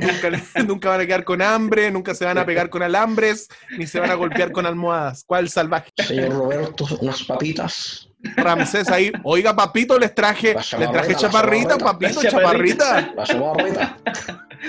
[0.00, 3.86] Nunca, nunca van a quedar con hambre, nunca se van a pegar con alambres, ni
[3.86, 5.24] se van a golpear con almohadas.
[5.26, 5.90] ¿Cuál salvaje?
[5.96, 8.08] Señor Roberto, unas papitas.
[8.36, 13.12] Ramsés ahí, oiga papito, les traje, les traje chaparrita, la papito, La chaparrita.
[13.14, 13.98] La chaparrita.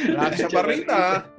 [0.07, 1.31] La chaparrita.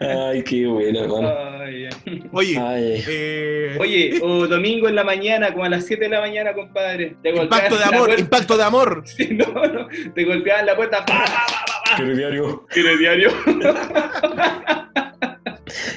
[0.00, 1.32] Ay, qué bueno, hermano.
[1.60, 1.88] Ay.
[2.32, 6.20] Oye, Ay, eh, Oye, o domingo en la mañana, como a las 7 de la
[6.20, 7.16] mañana, compadre.
[7.22, 9.04] Te impacto de amor, impacto de amor.
[9.14, 11.04] Sí, no, no, te golpeaban la puerta.
[11.04, 11.96] ¡pa, pa, pa, pa, pa!
[11.96, 12.66] qué diario.
[12.68, 13.30] ¿Quieres diario?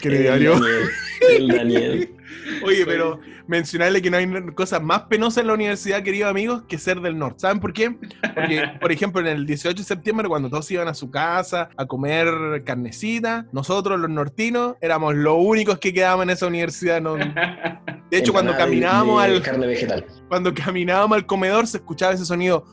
[0.03, 0.51] El diario.
[0.53, 0.89] Daniel,
[1.29, 2.13] El Daniel.
[2.63, 6.77] Oye, pero mencionarle que no hay cosas más penosas en la universidad, queridos amigos, que
[6.77, 7.39] ser del norte.
[7.41, 7.91] ¿Saben por qué?
[7.91, 11.85] Porque, por ejemplo, en el 18 de septiembre, cuando todos iban a su casa a
[11.85, 17.01] comer carnecita, nosotros los nortinos éramos los únicos que quedábamos en esa universidad.
[17.01, 17.15] no-
[18.09, 20.05] De hecho, cuando caminábamos de al, carne vegetal.
[20.29, 22.65] cuando caminábamos al comedor se escuchaba ese sonido.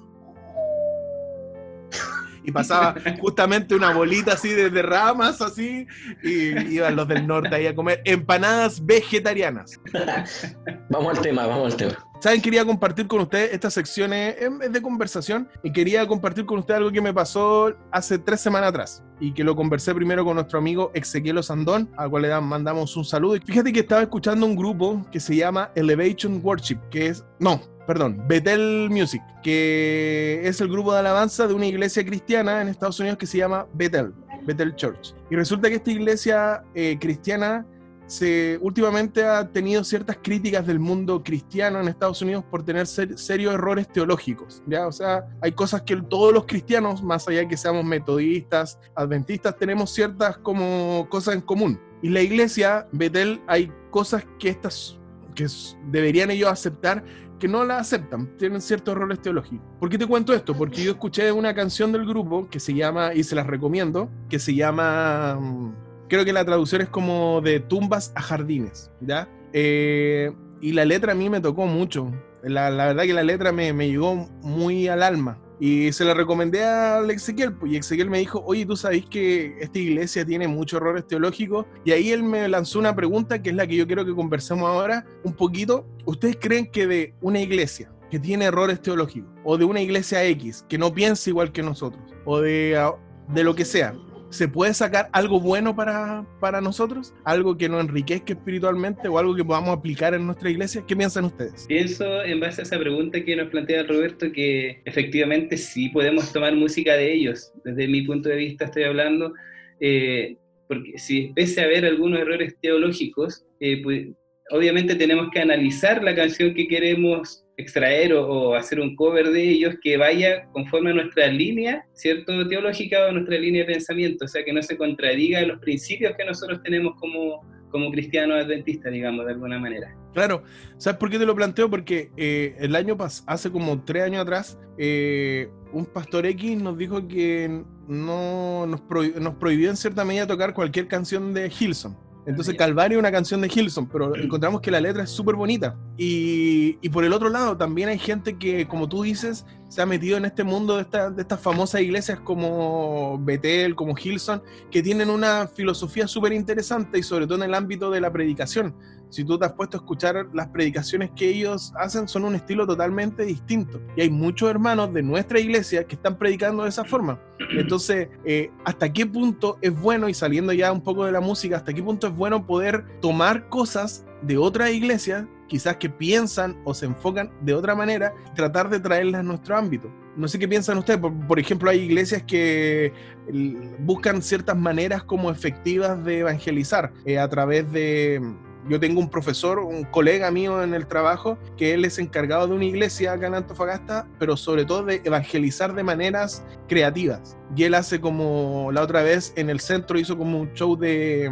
[2.45, 5.87] Y pasaba justamente una bolita así de, de ramas, así,
[6.23, 9.81] y iban los del norte ahí a comer empanadas vegetarianas.
[10.91, 11.97] Vamos al tema, vamos al tema.
[12.21, 12.41] ¿Saben?
[12.41, 16.79] Quería compartir con ustedes estas secciones es es de conversación y quería compartir con ustedes
[16.79, 20.59] algo que me pasó hace tres semanas atrás y que lo conversé primero con nuestro
[20.59, 23.39] amigo Ezequiel Sandón, al cual le mandamos un saludo.
[23.45, 28.23] Fíjate que estaba escuchando un grupo que se llama Elevation Worship, que es, no, perdón,
[28.29, 33.19] Bethel Music, que es el grupo de alabanza de una iglesia cristiana en Estados Unidos
[33.19, 34.13] que se llama Bethel,
[34.47, 35.15] Bethel Church.
[35.31, 37.67] Y resulta que esta iglesia eh, cristiana
[38.07, 43.19] se últimamente ha tenido ciertas críticas del mundo cristiano en Estados Unidos por tener ser-
[43.19, 44.87] serios errores teológicos, ¿ya?
[44.87, 49.57] O sea, hay cosas que todos los cristianos, más allá de que seamos metodistas, adventistas,
[49.57, 51.81] tenemos ciertas como cosas en común.
[52.03, 54.99] Y la iglesia, Betel, hay cosas que estas
[55.35, 55.47] que
[55.91, 57.03] deberían ellos aceptar
[57.45, 59.67] que no la aceptan, tienen ciertos errores teológicos.
[59.79, 60.55] ¿Por qué te cuento esto?
[60.55, 64.39] Porque yo escuché una canción del grupo que se llama, y se las recomiendo, que
[64.39, 65.75] se llama, mm,
[66.09, 69.29] creo que la traducción es como de tumbas a jardines, ¿ya?
[69.53, 70.33] Eh,
[70.63, 72.11] y la letra a mí me tocó mucho.
[72.43, 75.39] La, la verdad que la letra me, me llegó muy al alma.
[75.61, 79.57] Y se la recomendé al Ezequiel, pues, y Ezequiel me dijo, oye, tú sabes que
[79.61, 83.57] esta iglesia tiene muchos errores teológicos, y ahí él me lanzó una pregunta que es
[83.57, 85.87] la que yo quiero que conversemos ahora un poquito.
[86.05, 90.65] ¿Ustedes creen que de una iglesia que tiene errores teológicos, o de una iglesia X
[90.69, 92.95] que no piensa igual que nosotros, o de, ah,
[93.29, 93.95] de lo que sea,
[94.35, 97.15] ¿se puede sacar algo bueno para, para nosotros?
[97.25, 100.83] ¿Algo que nos enriquezca espiritualmente o algo que podamos aplicar en nuestra iglesia?
[100.87, 101.67] ¿Qué piensan ustedes?
[101.69, 106.55] Pienso en base a esa pregunta que nos plantea Roberto que efectivamente sí podemos tomar
[106.57, 107.53] música de ellos.
[107.65, 109.33] Desde mi punto de vista estoy hablando,
[109.79, 114.09] eh, porque si pese a haber algunos errores teológicos, eh, pues,
[114.51, 119.75] obviamente tenemos que analizar la canción que queremos extraer o, hacer un cover de ellos
[119.83, 122.47] que vaya conforme a nuestra línea, ¿cierto?
[122.49, 126.25] Teológica o nuestra línea de pensamiento, o sea, que no se contradiga los principios que
[126.25, 129.95] nosotros tenemos como, como cristianos adventistas, digamos, de alguna manera.
[130.13, 130.45] Claro,
[130.79, 131.69] ¿sabes por qué te lo planteo?
[131.69, 136.79] Porque eh, el año pasado, hace como tres años atrás, eh, un pastor X nos
[136.79, 141.97] dijo que no nos, prohi- nos prohibió en cierta medida tocar cualquier canción de Hilson.
[142.27, 142.55] Entonces.
[142.57, 145.77] Calvario es una canción de Hilson, pero encontramos que la letra es súper bonita.
[145.99, 149.87] Y, y por el otro lado, también hay gente que, como tú dices, se ha
[149.87, 154.83] metido en este mundo de, esta- de estas famosas iglesias como Betel, como Hilson, que
[154.83, 158.75] tienen una filosofía súper interesante y sobre todo en el ámbito de la predicación.
[159.15, 162.67] Si tú te has puesto a escuchar las predicaciones que ellos hacen, son un estilo
[162.67, 163.81] totalmente distinto.
[163.97, 167.21] Y hay muchos hermanos de nuestra iglesia que están predicando de esa forma.
[167.53, 171.59] Entonces, eh, ¿hasta qué punto es bueno, y saliendo ya un poco de la música,
[171.59, 176.75] hasta qué punto es bueno poder tomar cosas de otra iglesia, quizás que piensan o
[176.75, 179.93] se enfocan de otra manera, tratar de traerlas a nuestro ámbito?
[180.17, 180.99] No sé qué piensan ustedes.
[180.99, 182.93] Por, por ejemplo, hay iglesias que
[183.29, 188.21] el, buscan ciertas maneras como efectivas de evangelizar eh, a través de
[188.69, 192.55] yo tengo un profesor, un colega mío en el trabajo, que él es encargado de
[192.55, 197.37] una iglesia acá en Antofagasta, pero sobre todo de evangelizar de maneras creativas.
[197.57, 201.31] Y él hace como la otra vez en el centro hizo como un show de,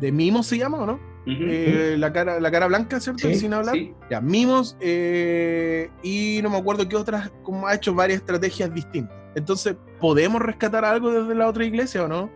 [0.00, 1.14] de mimos, se llama, ¿o no?
[1.26, 3.26] Eh, la, cara, la cara blanca, ¿cierto?
[3.28, 3.74] Sí, Sin hablar.
[3.74, 3.94] sí.
[4.10, 9.16] Ya, mimos eh, y no me acuerdo qué otras, como ha hecho varias estrategias distintas.
[9.34, 12.30] Entonces, ¿podemos rescatar algo desde la otra iglesia o no?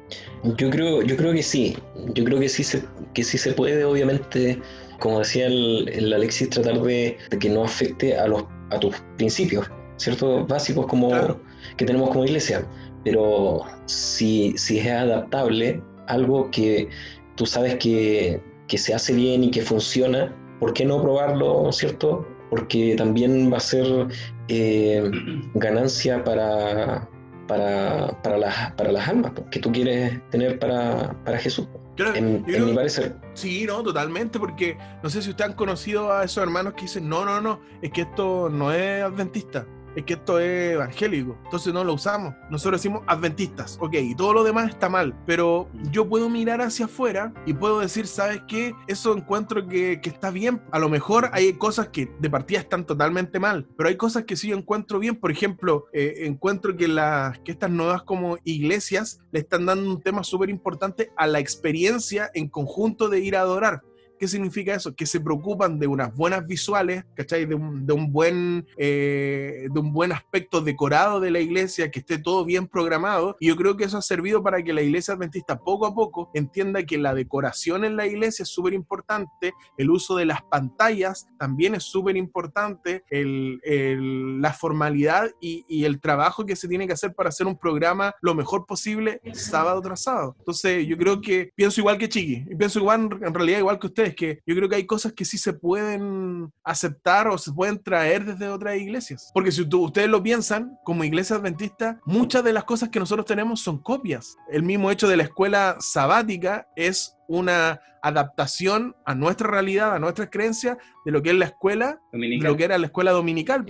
[0.57, 1.77] Yo creo, yo creo que sí,
[2.15, 2.83] yo creo que sí se,
[3.15, 4.61] que sí se puede, obviamente,
[4.99, 8.97] como decía el, el Alexis, tratar de, de que no afecte a, los, a tus
[9.17, 10.45] principios, ¿cierto?
[10.47, 11.41] Básicos como Claro.
[11.77, 12.67] que tenemos como iglesia.
[13.05, 16.89] Pero si, si es adaptable, algo que
[17.37, 22.27] tú sabes que, que se hace bien y que funciona, ¿por qué no probarlo, ¿cierto?
[22.51, 24.09] Porque también va a ser
[24.49, 25.11] eh,
[25.55, 27.09] ganancia para,
[27.47, 32.15] para, para, las, para las almas pues, que tú quieres tener para, para Jesús, Creo-
[32.15, 33.17] en, mi parecer.
[33.35, 37.09] Sí, no, totalmente, porque no sé si ustedes han conocido a esos hermanos que dicen,
[37.09, 39.67] no, no, no, es que esto no es adventista,
[39.99, 42.35] es que esto es evangélico, entonces no lo usamos.
[42.51, 46.87] Nosotros decimos adventistas, ok, y todo lo demás está mal, pero yo puedo mirar hacia
[46.87, 48.75] afuera y puedo decir, ¿sabes qué?
[48.87, 50.63] Eso encuentro que, que está bien.
[50.71, 54.37] A lo mejor hay cosas que de partida están totalmente mal, pero hay cosas que
[54.37, 55.17] sí encuentro bien.
[55.17, 60.01] Por ejemplo, eh, encuentro que, las, que estas nuevas como iglesias le están dando un
[60.01, 63.83] tema súper importante a la experiencia en conjunto de ir a adorar.
[64.19, 64.95] ¿Qué significa eso?
[64.95, 67.47] Que se preocupan de unas buenas visuales, ¿cachai?
[67.47, 72.45] De un, buen, eh, de un buen aspecto decorado de la iglesia, que esté todo
[72.45, 73.37] bien programado.
[73.41, 76.31] Y yo creo que eso ha servido para que la iglesia adventista poco a poco
[76.35, 81.29] entienda que la decoración en la iglesia es súper importante, el uso de las pantallas
[81.39, 87.31] también es súper importante, la formalidad y, el trabajo que se tiene que hacer para
[87.31, 90.35] hacer un programa lo mejor posible sábado tras sábado.
[90.39, 94.15] Entonces yo creo que pienso igual que Chiqui, pienso igual, en realidad igual que ustedes,
[94.15, 98.25] que yo creo que hay cosas que sí se pueden aceptar o se pueden traer
[98.25, 99.31] desde otras iglesias.
[99.35, 103.61] Porque si ustedes lo piensan, como iglesia adventista, muchas de las cosas que nosotros tenemos
[103.61, 104.37] son copias.
[104.51, 110.29] El mismo hecho de la escuela sabática es una adaptación a nuestra realidad, a nuestras
[110.31, 113.65] creencias, de lo que es la escuela, de lo que era la escuela dominical.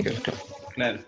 [0.79, 1.01] Claro.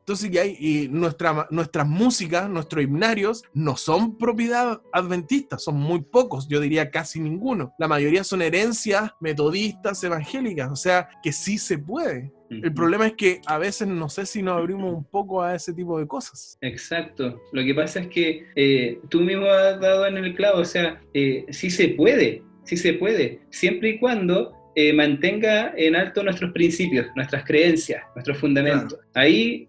[0.00, 6.02] Entonces, ya hay, y nuestra, nuestras músicas, nuestros himnarios, no son propiedad adventista, son muy
[6.02, 7.72] pocos, yo diría casi ninguno.
[7.78, 12.32] La mayoría son herencias metodistas, evangélicas, o sea, que sí se puede.
[12.50, 15.72] El problema es que a veces no sé si nos abrimos un poco a ese
[15.72, 16.58] tipo de cosas.
[16.60, 17.40] Exacto.
[17.52, 21.00] Lo que pasa es que eh, tú mismo has dado en el clavo, o sea,
[21.14, 26.52] eh, sí se puede, sí se puede, siempre y cuando eh, mantenga en alto nuestros
[26.52, 28.98] principios, nuestras creencias, nuestros fundamentos.
[29.14, 29.68] Ahí,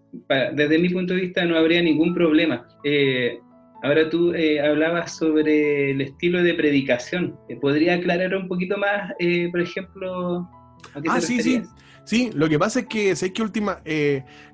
[0.54, 2.66] desde mi punto de vista, no habría ningún problema.
[2.84, 3.38] Eh,
[3.82, 7.36] ahora tú eh, hablabas sobre el estilo de predicación.
[7.60, 9.12] ¿Podría aclarar un poquito más,
[9.50, 10.48] por ejemplo?
[10.94, 11.68] a qué Ah, sí, referías?
[12.04, 13.82] Sí, lo que pasa es que, sé que última,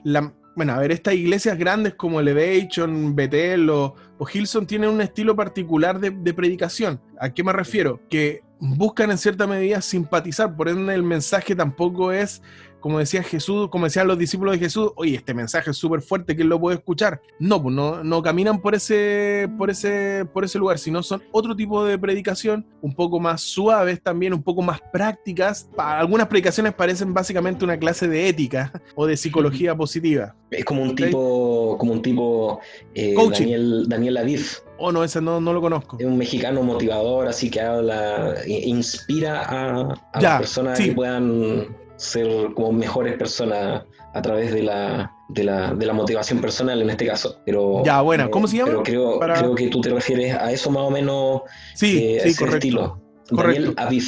[0.05, 5.01] la, bueno, a ver, estas iglesias grandes como Elevation, Bethel o, o Hillsong tienen un
[5.01, 7.01] estilo particular de, de predicación.
[7.19, 8.01] ¿A qué me refiero?
[8.09, 12.43] Que buscan en cierta medida simpatizar, por ende el mensaje tampoco es,
[12.81, 16.35] como decía Jesús, como decían los discípulos de Jesús, oye, este mensaje es súper fuerte,
[16.35, 17.21] ¿quién lo puede escuchar?
[17.39, 21.55] No, pues no, no caminan por ese, por, ese, por ese lugar, sino son otro
[21.55, 25.69] tipo de predicación, un poco más suaves también, un poco más prácticas.
[25.77, 30.35] Algunas predicaciones parecen básicamente una clase de ética o de psicología positiva.
[30.51, 32.61] Es como un tipo, como un tipo
[32.95, 33.43] eh, Coaching.
[33.45, 34.47] Daniel, Daniel Aviv,
[34.79, 35.97] O no, ese no, no lo conozco.
[36.01, 39.81] es un mexicano motivador, así que habla, inspira a,
[40.13, 40.87] a Ya, las personas sí.
[40.89, 41.69] que puedan
[42.01, 43.85] ser como mejores personas
[44.15, 47.37] a través de la, de la, de la motivación personal en este caso.
[47.45, 48.29] Pero, Ya, buena.
[48.31, 48.71] ¿Cómo se llama?
[48.71, 51.43] Pero creo, Para- creo que tú te refieres a eso más o menos,
[51.75, 52.57] Sí, eh, sí, ese correcto.
[52.57, 53.01] estilo.
[53.31, 53.63] Correcto.
[53.63, 54.05] Daniel Aviv.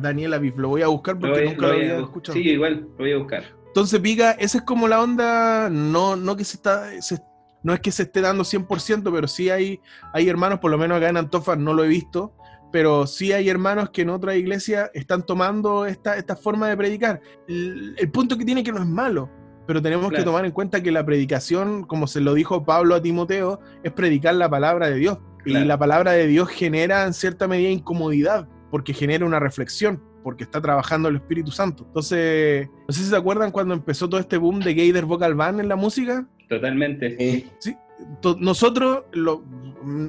[0.00, 2.38] Daniel Aviv, lo voy a buscar Lo porque voy- nunca lo había escuchado.
[2.38, 3.42] Sí, igual, lo voy a buscar.
[3.66, 7.18] Entonces, Viga, esa es como la onda, no, no que se está, se-
[7.62, 9.80] no es que se esté dando 100%, pero sí hay,
[10.12, 12.32] hay hermanos, por lo menos acá en Antofa no lo he visto,
[12.74, 17.20] pero sí hay hermanos que en otra iglesia están tomando esta, esta forma de predicar.
[17.46, 19.30] El, el punto que tiene que no es malo,
[19.64, 23.00] pero tenemos que tomar en cuenta que la predicación, como se lo dijo Pablo a
[23.00, 25.18] Timoteo, es predicar la palabra de Dios.
[25.46, 30.42] Y la palabra de Dios genera en cierta medida incomodidad, porque genera una reflexión, porque
[30.42, 31.84] está trabajando el Espíritu Santo.
[31.86, 35.60] Entonces, no sé si se acuerdan cuando empezó todo este boom de Gator Vocal Band
[35.60, 36.26] en la música.
[36.48, 37.14] Totalmente.
[37.20, 37.83] Eh, To-
[38.38, 39.44] Nosotros, lo,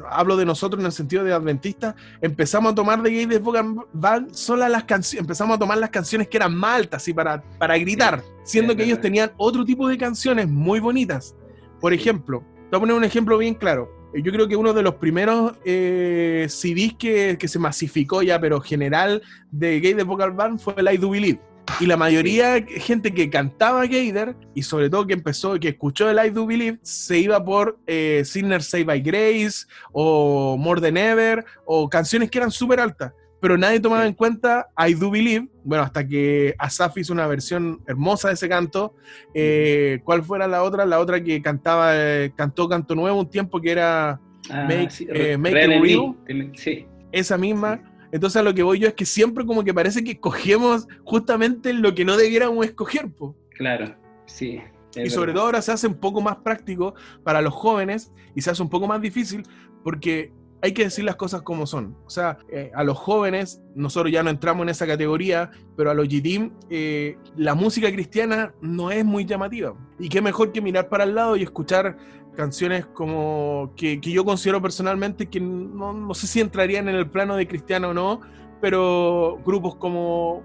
[0.10, 4.34] hablo de nosotros en el sentido de adventistas, empezamos a tomar de Gator Vocal Band
[4.34, 7.78] solas las canciones, empezamos a tomar las canciones que eran más altas y para, para
[7.78, 11.36] gritar, siendo que ellos tenían otro tipo de canciones muy bonitas.
[11.80, 13.90] Por ejemplo, te voy a poner un ejemplo bien claro.
[14.14, 18.62] yo creo que uno de los primeros eh, CDs que, que se masificó ya, pero
[18.62, 19.22] general,
[19.52, 21.40] de Gay de Vocal Band fue el I Do Believe.
[21.80, 26.26] Y la mayoría, gente que cantaba Gator, y sobre todo que empezó, que escuchó el
[26.26, 31.44] I Do Believe, se iba por eh, Sinner Saved by Grace, o More Than Ever,
[31.66, 33.12] o canciones que eran súper altas.
[33.42, 37.82] Pero nadie tomaba en cuenta I Do Believe, bueno, hasta que Asaf hizo una versión
[37.86, 38.96] hermosa de ese canto.
[39.34, 40.86] Eh, ¿Cuál fuera la otra?
[40.86, 45.08] La otra que cantaba, eh, cantó Canto Nuevo un tiempo que era Ah, Make- sí,
[45.12, 46.16] eh, Make It Real.
[46.56, 47.82] Sí, esa misma.
[48.16, 51.74] Entonces a lo que voy yo es que siempre como que parece que escogemos justamente
[51.74, 53.36] lo que no debiéramos escoger, po.
[53.50, 53.94] claro,
[54.26, 54.62] sí.
[54.96, 55.34] Y sobre verdad.
[55.34, 56.96] todo ahora se hace un poco más práctico
[57.26, 59.44] para los jóvenes y se hace un poco más difícil
[59.84, 61.98] porque hay que decir las cosas como son.
[62.06, 65.94] O sea, eh, a los jóvenes, nosotros ya no entramos en esa categoría, pero a
[65.94, 69.76] los GTIM, eh, la música cristiana no es muy llamativa.
[70.00, 71.98] Y qué mejor que mirar para el lado y escuchar
[72.36, 77.10] canciones como que, que yo considero personalmente que no, no sé si entrarían en el
[77.10, 78.22] plano de cristiano o no,
[78.62, 80.44] pero grupos como,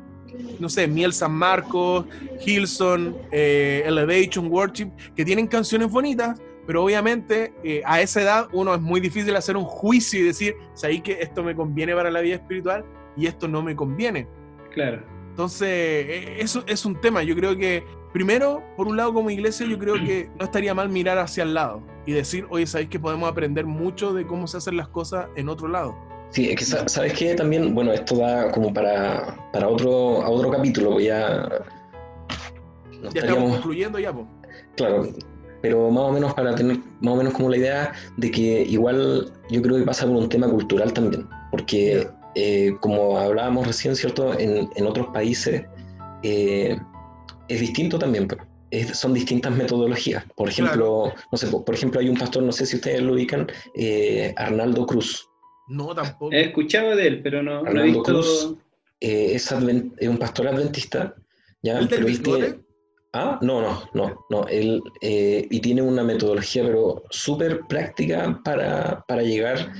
[0.58, 2.06] no sé, Miel San Marcos,
[2.44, 8.74] Hilson, eh, Elevation, Worship, que tienen canciones bonitas, pero obviamente eh, a esa edad uno
[8.74, 12.20] es muy difícil hacer un juicio y decir, sabéis que esto me conviene para la
[12.20, 12.84] vida espiritual
[13.16, 14.28] y esto no me conviene.
[14.72, 17.22] Claro, Entonces, eh, eso es un tema.
[17.22, 17.82] Yo creo que,
[18.12, 21.54] primero, por un lado, como iglesia, yo creo que no estaría mal mirar hacia el
[21.54, 25.26] lado y decir, oye, sabéis que podemos aprender mucho de cómo se hacen las cosas
[25.36, 25.94] en otro lado.
[26.30, 30.28] Sí, es que sa- sabes que también, bueno, esto da como para, para otro, a
[30.30, 31.48] otro capítulo, pues ya
[33.14, 34.26] Ya estamos concluyendo ya, pues.
[34.76, 35.08] claro,
[35.62, 39.32] pero más o menos para tener más o menos como la idea de que igual
[39.50, 44.38] yo creo que pasa por un tema cultural también, porque eh, como hablábamos recién, ¿cierto?
[44.38, 45.64] En, en otros países
[46.22, 46.78] eh,
[47.50, 50.24] es distinto también, pero es- son distintas metodologías.
[50.36, 53.12] Por ejemplo, no sé, por, por ejemplo hay un pastor, no sé si ustedes lo
[53.14, 55.26] ubican, eh, Arnaldo Cruz.
[55.68, 56.32] No, tampoco.
[56.32, 58.02] he escuchado de él, pero no, no he Arnaldo visto.
[58.02, 58.54] Cruz.
[59.00, 59.50] eh, es,
[59.98, 61.14] es un pastor adventista,
[61.62, 61.78] ¿ya?
[61.78, 62.64] ¿El del Pero él?
[63.12, 64.46] Ah, no, no, no, no.
[64.46, 69.72] Él, eh, y tiene una metodología, pero súper práctica para, para llegar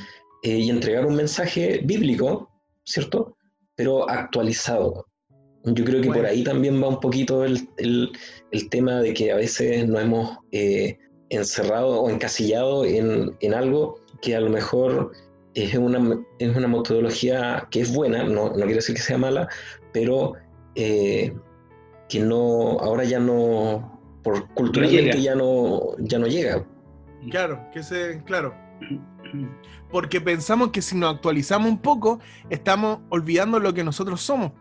[0.43, 2.51] eh, y entregar un mensaje bíblico,
[2.85, 3.37] ¿cierto?
[3.77, 5.07] Pero actualizado.
[5.65, 8.11] Yo creo que por ahí también va un poquito el, el-
[8.51, 10.99] el tema de que a veces nos hemos eh,
[11.29, 15.13] encerrado o encasillado en, en algo que a lo mejor
[15.55, 19.49] es una, es una metodología que es buena, no, no quiere decir que sea mala,
[19.93, 20.33] pero
[20.77, 21.33] eh,
[22.09, 25.19] que no, ahora ya no, por culturalmente llega.
[25.19, 26.67] ya no, ya no llega.
[27.31, 28.55] Claro, que se, claro.
[29.91, 34.53] Porque pensamos que si nos actualizamos un poco, estamos olvidando lo que nosotros somos.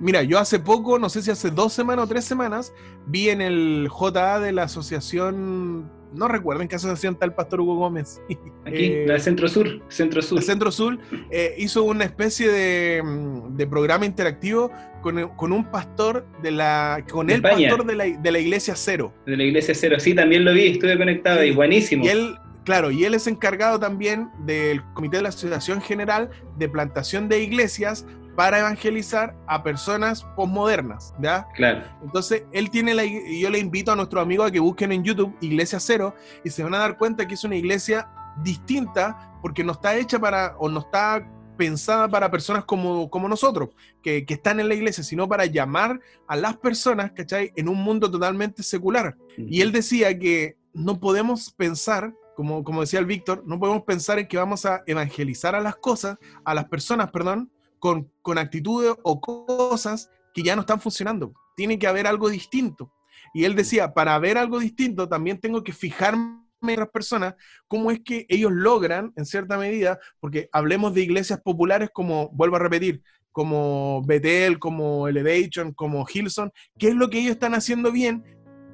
[0.00, 2.72] Mira, yo hace poco, no sé si hace dos semanas o tres semanas,
[3.06, 7.60] vi en el JA de la asociación, no recuerdo en qué asociación está el pastor
[7.60, 8.20] Hugo Gómez.
[8.64, 10.38] Aquí, Eh, la Centro Sur, Centro Sur.
[10.38, 10.98] El Centro Sur
[11.30, 14.70] eh, hizo una especie de, mm, de programa interactivo
[15.02, 17.68] con, un pastor de la, con De el España.
[17.68, 19.12] pastor de la, de la iglesia Cero.
[19.26, 19.96] De la Iglesia Cero.
[19.98, 21.48] Sí, también lo vi, estuve conectado Sí.
[21.48, 22.04] y buenísimo.
[22.04, 26.68] Y él, claro, y él es encargado también del Comité de la Asociación General de
[26.68, 28.04] Plantación de Iglesias
[28.38, 31.48] para evangelizar a personas posmodernas, ¿ya?
[31.56, 31.82] Claro.
[32.04, 35.36] Entonces, él tiene la yo le invito a nuestros amigos a que busquen en YouTube
[35.40, 38.08] Iglesia Cero y se van a dar cuenta que es una iglesia
[38.44, 43.70] distinta porque no está hecha para, o no está pensada para personas como, como nosotros,
[44.04, 45.98] que, que están en la iglesia, sino para llamar
[46.28, 47.50] a las personas, ¿cachai?
[47.56, 49.16] En un mundo totalmente secular.
[49.36, 54.20] Y él decía que no podemos pensar, como, como decía el Víctor, no podemos pensar
[54.20, 58.94] en que vamos a evangelizar a las cosas, a las personas, perdón, con, con actitudes
[59.02, 61.32] o cosas que ya no están funcionando.
[61.56, 62.92] Tiene que haber algo distinto.
[63.34, 67.34] Y él decía, para ver algo distinto, también tengo que fijarme en otras personas,
[67.68, 72.56] cómo es que ellos logran, en cierta medida, porque hablemos de iglesias populares como, vuelvo
[72.56, 77.92] a repetir, como Bethel, como Elevation, como Hillsong, ¿qué es lo que ellos están haciendo
[77.92, 78.24] bien?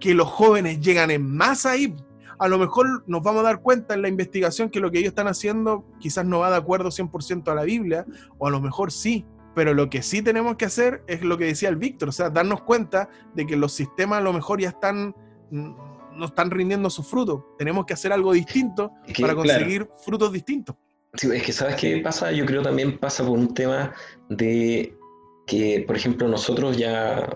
[0.01, 1.95] Que los jóvenes llegan en masa ahí.
[2.45, 5.13] A lo mejor nos vamos a dar cuenta en la investigación que lo que ellos
[5.13, 8.05] están haciendo quizás no va de acuerdo 100% a la Biblia,
[8.37, 11.47] o a lo mejor sí, pero lo que sí tenemos que hacer es lo que
[11.47, 14.69] decía el Víctor, o sea, darnos cuenta de que los sistemas a lo mejor ya
[14.69, 15.15] están,
[15.53, 15.71] mm,
[16.19, 17.45] no están rindiendo sus frutos.
[17.57, 19.49] Tenemos que hacer algo distinto Es que, para claro.
[19.49, 20.77] conseguir frutos distintos.
[21.15, 23.95] Sí, es que sabes qué pasa, yo creo también pasa por un tema
[24.29, 24.95] de
[25.47, 27.27] que, por ejemplo, nosotros ya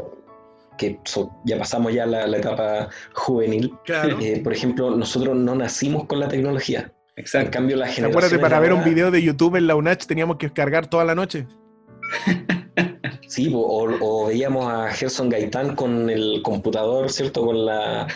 [0.79, 4.17] que so- ya pasamos ya la, la etapa juvenil, Claro.
[4.21, 6.93] eh, por ejemplo, nosotros no nacimos con la tecnología.
[7.17, 7.51] En Exacto.
[7.51, 8.11] cambio, la generación.
[8.13, 11.15] Acuérdate, para ver un video de YouTube en la UNACH teníamos que cargar toda la
[11.15, 11.47] noche.
[13.27, 13.59] Sí, o,
[14.01, 17.45] o veíamos a Gerson Gaitán con el computador, ¿cierto?
[17.45, 18.07] Con la,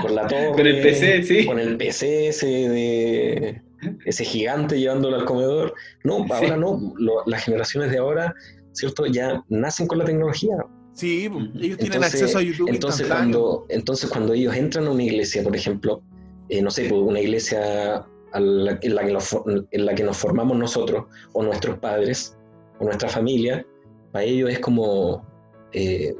[0.00, 0.52] con la torre.
[0.52, 1.44] Con el PC, sí.
[1.44, 3.62] Con el PC ese de
[4.04, 5.74] ese gigante llevándolo al comedor.
[6.04, 6.30] No, Sí.
[6.32, 6.92] ahora no.
[6.98, 8.32] Lo- las generaciones de ahora,
[8.72, 9.06] ¿cierto?
[9.06, 10.54] Ya nacen con la tecnología.
[10.98, 15.04] Sí, ellos tienen Entonces, acceso a YouTube Entonces cuando, entonces, cuando ellos entran a una
[15.04, 16.02] iglesia, por ejemplo,
[16.48, 19.94] eh, no sé, pues, una iglesia a la- en, la que nos, for- en la
[19.94, 21.04] que nos formamos nosotros,
[21.34, 22.36] o nuestros padres,
[22.80, 23.64] o nuestra familia,
[24.10, 25.24] para ellos es como,
[25.72, 26.16] eh,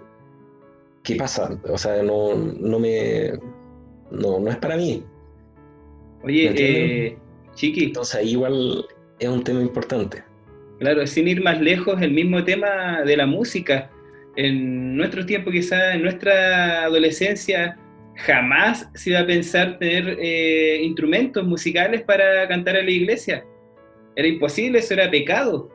[1.02, 1.60] ¿qué pasa?
[1.68, 3.32] O sea, no, no me...
[4.12, 5.02] No, no es para mí.
[6.22, 7.18] ¿Me Oye, eh,
[7.55, 8.86] Chiqui, Entonces ahí igual
[9.18, 10.22] es un tema importante.
[10.78, 13.90] claro, sin ir más lejos, el mismo tema de la música.
[14.39, 17.77] En nuestro tiempo, quizás en nuestra adolescencia,
[18.15, 23.44] jamás se iba a pensar tener eh, instrumentos musicales para cantar en la iglesia.
[24.15, 25.69] Era imposible, eso era pecado.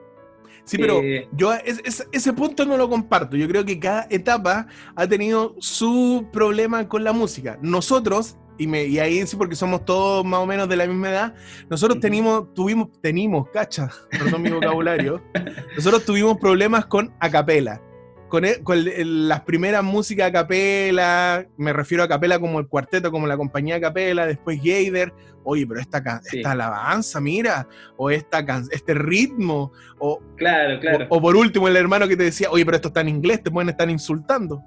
[0.63, 3.35] Sí, pero Eh, yo es- es- ese punto no lo comparto.
[3.35, 7.57] Yo creo que cada etapa ha tenido su problema con la música.
[7.61, 11.09] Nosotros, y, me, y ahí sí porque somos todos más o menos de la misma
[11.09, 11.35] edad,
[11.69, 15.21] nosotros tenimos, tuvimos, tenimos, cacha, perdón mi vocabulario,
[15.75, 17.81] nosotros tuvimos problemas con acapela.
[18.33, 22.67] Con, el- con el- las primeras músicas a capela, me refiero a capela como el
[22.67, 26.37] cuarteto, como la compañía a capela, después Gader, oye, pero esta, ca- Sí.
[26.37, 31.05] esta alabanza, mira, o esta, este ritmo, o, claro, claro.
[31.11, 33.43] o, o por último, el hermano que te decía, oye, pero esto está en inglés,
[33.43, 34.63] te pueden estar insultando.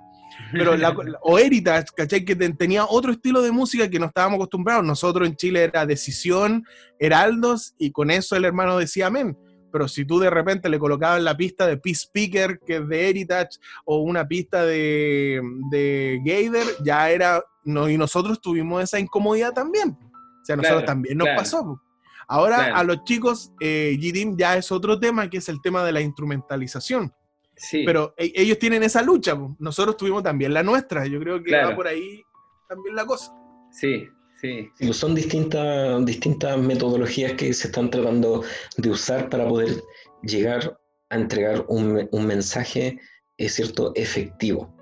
[0.52, 0.90] Pero la,
[1.22, 2.24] o Heritage, ¿cachai?
[2.24, 4.84] Que te- tenía otro estilo de música que no estábamos acostumbrados.
[4.84, 6.64] Nosotros en Chile era Decisión,
[7.00, 9.36] Heraldos, y con eso el hermano decía amén.
[9.72, 13.08] Pero si tú de repente le colocabas la pista de Peace Speaker, que es de
[13.10, 15.40] Heritage, o una pista de,
[15.70, 17.44] de Gator, ya era.
[17.64, 19.90] No, y nosotros tuvimos esa incomodidad también.
[19.90, 21.38] O sea, a nosotros Claro, también nos claro.
[21.40, 21.82] pasó.
[22.28, 22.76] Ahora Claro.
[22.76, 26.00] a los chicos, eh, GDIM ya es otro tema, que es el tema de la
[26.00, 27.12] instrumentalización.
[27.56, 29.56] Sí, Pero e- ellos tienen esa lucha, po.
[29.58, 31.06] nosotros tuvimos también la nuestra.
[31.06, 32.22] Yo creo que va por ahí
[32.68, 33.32] también la cosa.
[33.70, 34.08] sí,
[34.40, 34.92] sí.
[34.92, 38.42] Son distintas, distintas metodologías que se están tratando
[38.76, 39.82] de usar para poder
[40.22, 40.78] llegar
[41.10, 42.98] a entregar un, un mensaje,
[43.38, 44.74] es cierto, efectivo.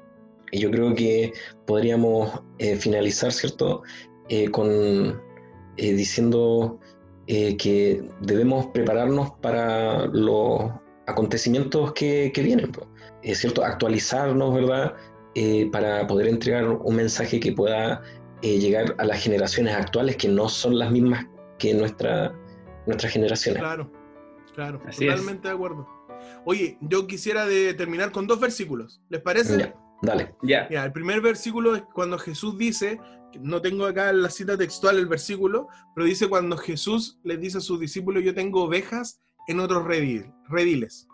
[0.52, 1.32] Y yo creo que
[1.66, 3.82] podríamos eh, finalizar, ¿cierto?,
[4.30, 4.66] Eh, con
[5.76, 6.80] eh, diciendo
[7.26, 10.72] que debemos prepararnos para los
[11.06, 12.72] acontecimientos que, que vienen,
[13.22, 14.94] es cierto, actualizarnos, ¿verdad?,
[15.72, 18.00] para poder entregar un mensaje que pueda
[18.42, 21.26] eh, llegar a las generaciones actuales que no son las mismas
[21.58, 22.34] que nuestra,
[22.86, 23.62] nuestras generaciones.
[23.62, 23.90] Claro,
[24.54, 25.10] claro, Así es.
[25.10, 25.88] totalmente de acuerdo.
[26.44, 29.00] Oye, yo quisiera de terminar con dos versículos.
[29.08, 29.58] ¿Les parece?
[29.58, 30.34] Ya, dale.
[30.42, 30.66] Ya.
[30.68, 32.98] Mira, el primer versículo es cuando Jesús dice,
[33.40, 37.60] no tengo acá la cita textual el versículo, pero dice cuando Jesús les dice a
[37.60, 41.06] sus discípulos, yo tengo ovejas en otros redil- rediles.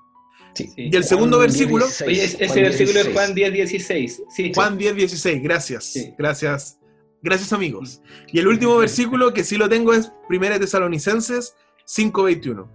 [0.55, 0.67] Sí.
[0.75, 0.89] Sí.
[0.93, 3.15] Y el segundo Juan versículo, 10, Oye, 16, ese Juan versículo es 16.
[3.15, 4.23] Juan 10, 16.
[4.31, 6.15] Sí, Juan 10, 16, gracias, Sí.
[6.19, 6.80] gracias,
[7.23, 8.03] gracias amigos.
[8.29, 12.71] Y el último versículo que sí lo tengo es 1 Tesalonicenses 5, 21.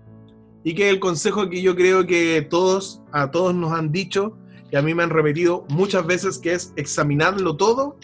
[0.64, 4.38] Y que el consejo que yo creo que todos, a todos nos han dicho,
[4.72, 7.98] y a mí me han repetido muchas veces, que es examinadlo todo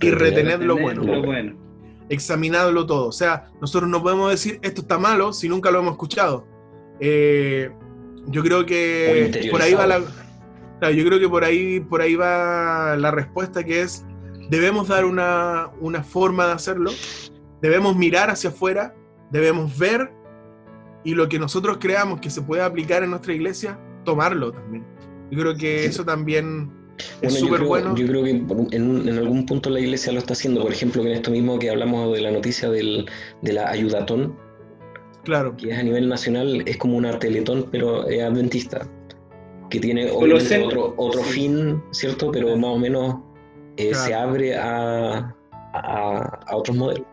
[0.00, 1.04] y retener lo bueno.
[1.04, 1.56] Bueno.
[2.08, 3.06] examinadlo todo.
[3.06, 6.46] O sea, nosotros no podemos decir esto está malo si nunca lo hemos escuchado.
[7.00, 7.70] Eh,
[8.26, 10.00] yo creo que por ahí va la,
[10.80, 14.04] claro, yo creo que por ahí, por ahí va la respuesta que es
[14.50, 16.90] debemos dar una, una forma de hacerlo,
[17.60, 18.94] debemos mirar hacia afuera,
[19.30, 20.10] debemos ver
[21.04, 24.84] y lo que nosotros creamos que se puede aplicar en nuestra iglesia, tomarlo también.
[25.30, 25.86] Yo creo que Sí.
[25.86, 26.78] eso también Bueno,
[27.22, 27.94] es yo súper creo- bueno.
[27.96, 30.62] Yo creo que en, en algún punto la iglesia lo está haciendo.
[30.62, 33.06] Por ejemplo, que en esto mismo que hablamos de la noticia del,
[33.42, 34.34] de la ayudatón,
[35.24, 38.88] Claro, que es a nivel nacional, es como una teletón, pero es adventista,
[39.68, 41.30] que tiene otro, otro sí.
[41.32, 42.30] fin, ¿cierto?
[42.32, 43.16] Pero más o menos
[43.78, 44.04] eh, Claro.
[44.06, 45.34] se abre a,
[45.72, 47.06] a, a otros modelos.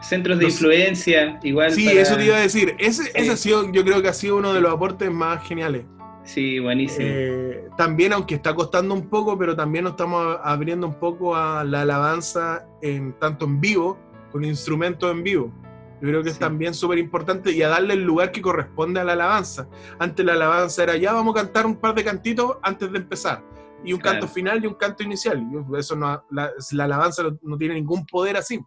[0.00, 1.70] Centros de Los- influencia, igual.
[1.72, 2.74] sí, para- eso te iba a decir.
[2.78, 3.28] Ese, ese Sí.
[3.30, 5.84] ha sido, yo creo que ha sido uno de los aportes más geniales.
[6.24, 7.06] Sí, buenísimo.
[7.08, 11.64] Eh, también, aunque está costando un poco, pero también nos estamos abriendo un poco a
[11.64, 13.98] la alabanza en tanto en vivo,
[14.30, 15.52] con instrumentos en vivo.
[16.00, 19.04] Yo creo que es también súper importante y a darle el lugar que corresponde a
[19.04, 19.68] la alabanza.
[20.00, 23.40] Antes la alabanza era ya vamos a cantar un par de cantitos antes de empezar.
[23.84, 24.20] Y un Claro.
[24.20, 25.42] canto final y un canto inicial.
[25.76, 28.60] Eso no, la, la alabanza no, tiene ningún poder así.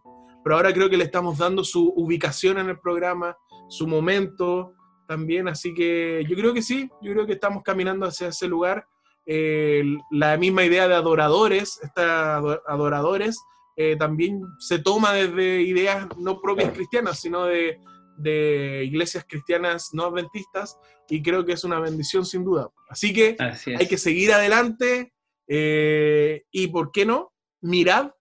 [0.44, 3.36] Pero ahora creo que le estamos dando su ubicación en el programa,
[3.68, 4.72] su momento
[5.08, 5.48] también.
[5.48, 8.86] Así que yo creo que sí, yo creo que estamos caminando hacia ese lugar.
[9.24, 9.82] Eh,
[10.12, 13.40] la misma idea de adoradores, esta ado- adoradores,
[13.76, 17.80] eh, también se toma desde ideas no propias cristianas, sino de,
[18.18, 20.78] de iglesias cristianas no adventistas
[21.08, 22.70] y creo que es una bendición sin duda.
[22.88, 25.12] Así que Así hay que seguir adelante
[25.48, 27.32] eh, y, ¿por qué no?
[27.60, 28.14] Mirar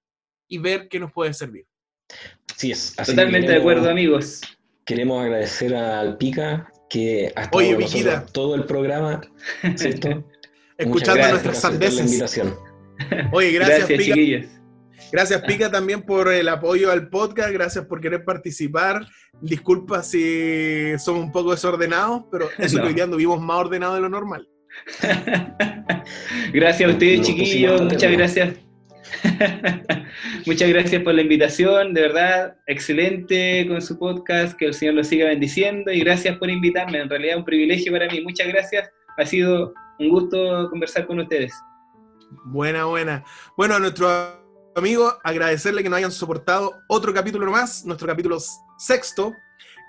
[0.47, 1.65] y ver qué nos puede servir.
[2.53, 2.93] Así es.
[2.97, 4.41] Así Totalmente de acuerdo, amigos.
[4.85, 9.21] Queremos agradecer al Pica que ha estado Oye, con todo el programa,
[9.75, 10.23] ¿cierto?
[10.77, 12.05] Escuchando gracias nuestras sandeces.
[12.05, 12.55] invitación.
[13.31, 14.13] Oye, gracias, Gracias, Pica.
[14.13, 14.45] chiquillos.
[15.11, 17.51] Gracias, Pica, también por el apoyo al podcast.
[17.51, 19.05] Gracias por querer participar.
[19.41, 22.83] Disculpa si somos un poco desordenados, pero eso No.
[22.83, 24.47] que hoy día anduvimos más ordenados de lo normal.
[26.53, 27.81] Gracias a ustedes, Nos chiquillos.
[27.81, 28.55] Muchas gracias.
[30.45, 35.03] Muchas gracias por la invitación, de verdad, excelente con su podcast, que el Señor lo
[35.03, 38.89] siga bendiciendo y gracias por invitarme, en realidad es un privilegio para mí, muchas gracias,
[39.17, 41.53] ha sido un gusto conversar con ustedes.
[42.45, 43.23] Buena, buena.
[43.55, 44.11] Bueno, a nuestros
[44.75, 48.37] amigos, agradecerle que nos hayan soportado otro capítulo más, nuestro capítulo
[48.77, 49.33] sexto.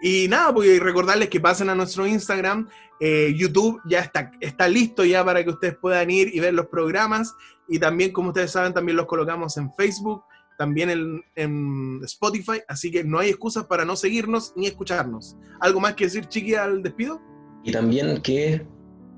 [0.01, 2.69] Y nada, pues recordarles que pasen a nuestro Instagram.
[3.01, 6.67] eh, YouTube ya está, está listo ya para que ustedes puedan ir y ver los
[6.67, 7.35] programas.
[7.69, 10.23] Y también, como ustedes saben, también los colocamos en Facebook,
[10.59, 12.61] también en, en Spotify.
[12.69, 15.37] Así que no hay excusas para no seguirnos ni escucharnos.
[15.61, 17.21] ¿Algo más que decir, Chiqui, al despido?
[17.65, 18.67] Y también que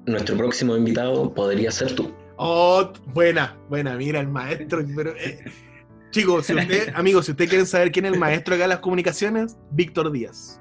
[0.07, 2.11] nuestro próximo invitado podría ser tú.
[2.40, 4.85] Oh, buena, buena, mira el maestro.
[4.94, 5.44] Pero, eh,
[6.12, 8.78] chicos, si usted, amigos, si ustedes quieren saber quién es el maestro acá de las
[8.78, 10.60] comunicaciones, Víctor Díaz.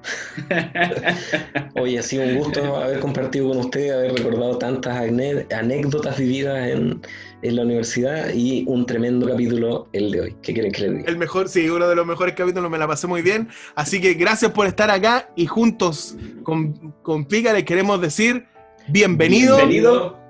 [1.75, 6.99] Hoy ha sido un gusto haber compartido con usted, haber recordado tantas anécdotas vividas en,
[7.43, 10.35] en la universidad y un tremendo capítulo el de hoy.
[10.41, 11.03] ¿Qué quieren que les diga?
[11.05, 13.49] El mejor, sí, uno de los mejores capítulos, me la pasé muy bien.
[13.75, 18.47] Así que gracias por estar acá y juntos con, con Pica les queremos decir
[18.87, 20.26] bienvenido, Bienvenido.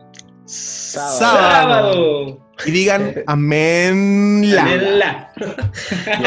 [0.47, 1.17] Sábado.
[1.19, 2.39] Sábado.
[2.65, 4.55] y digan amén.
[4.55, 4.61] la.
[4.61, 5.33] Amén, la.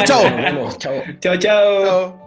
[0.05, 1.37] Chao, chao.
[1.39, 2.20] Chao.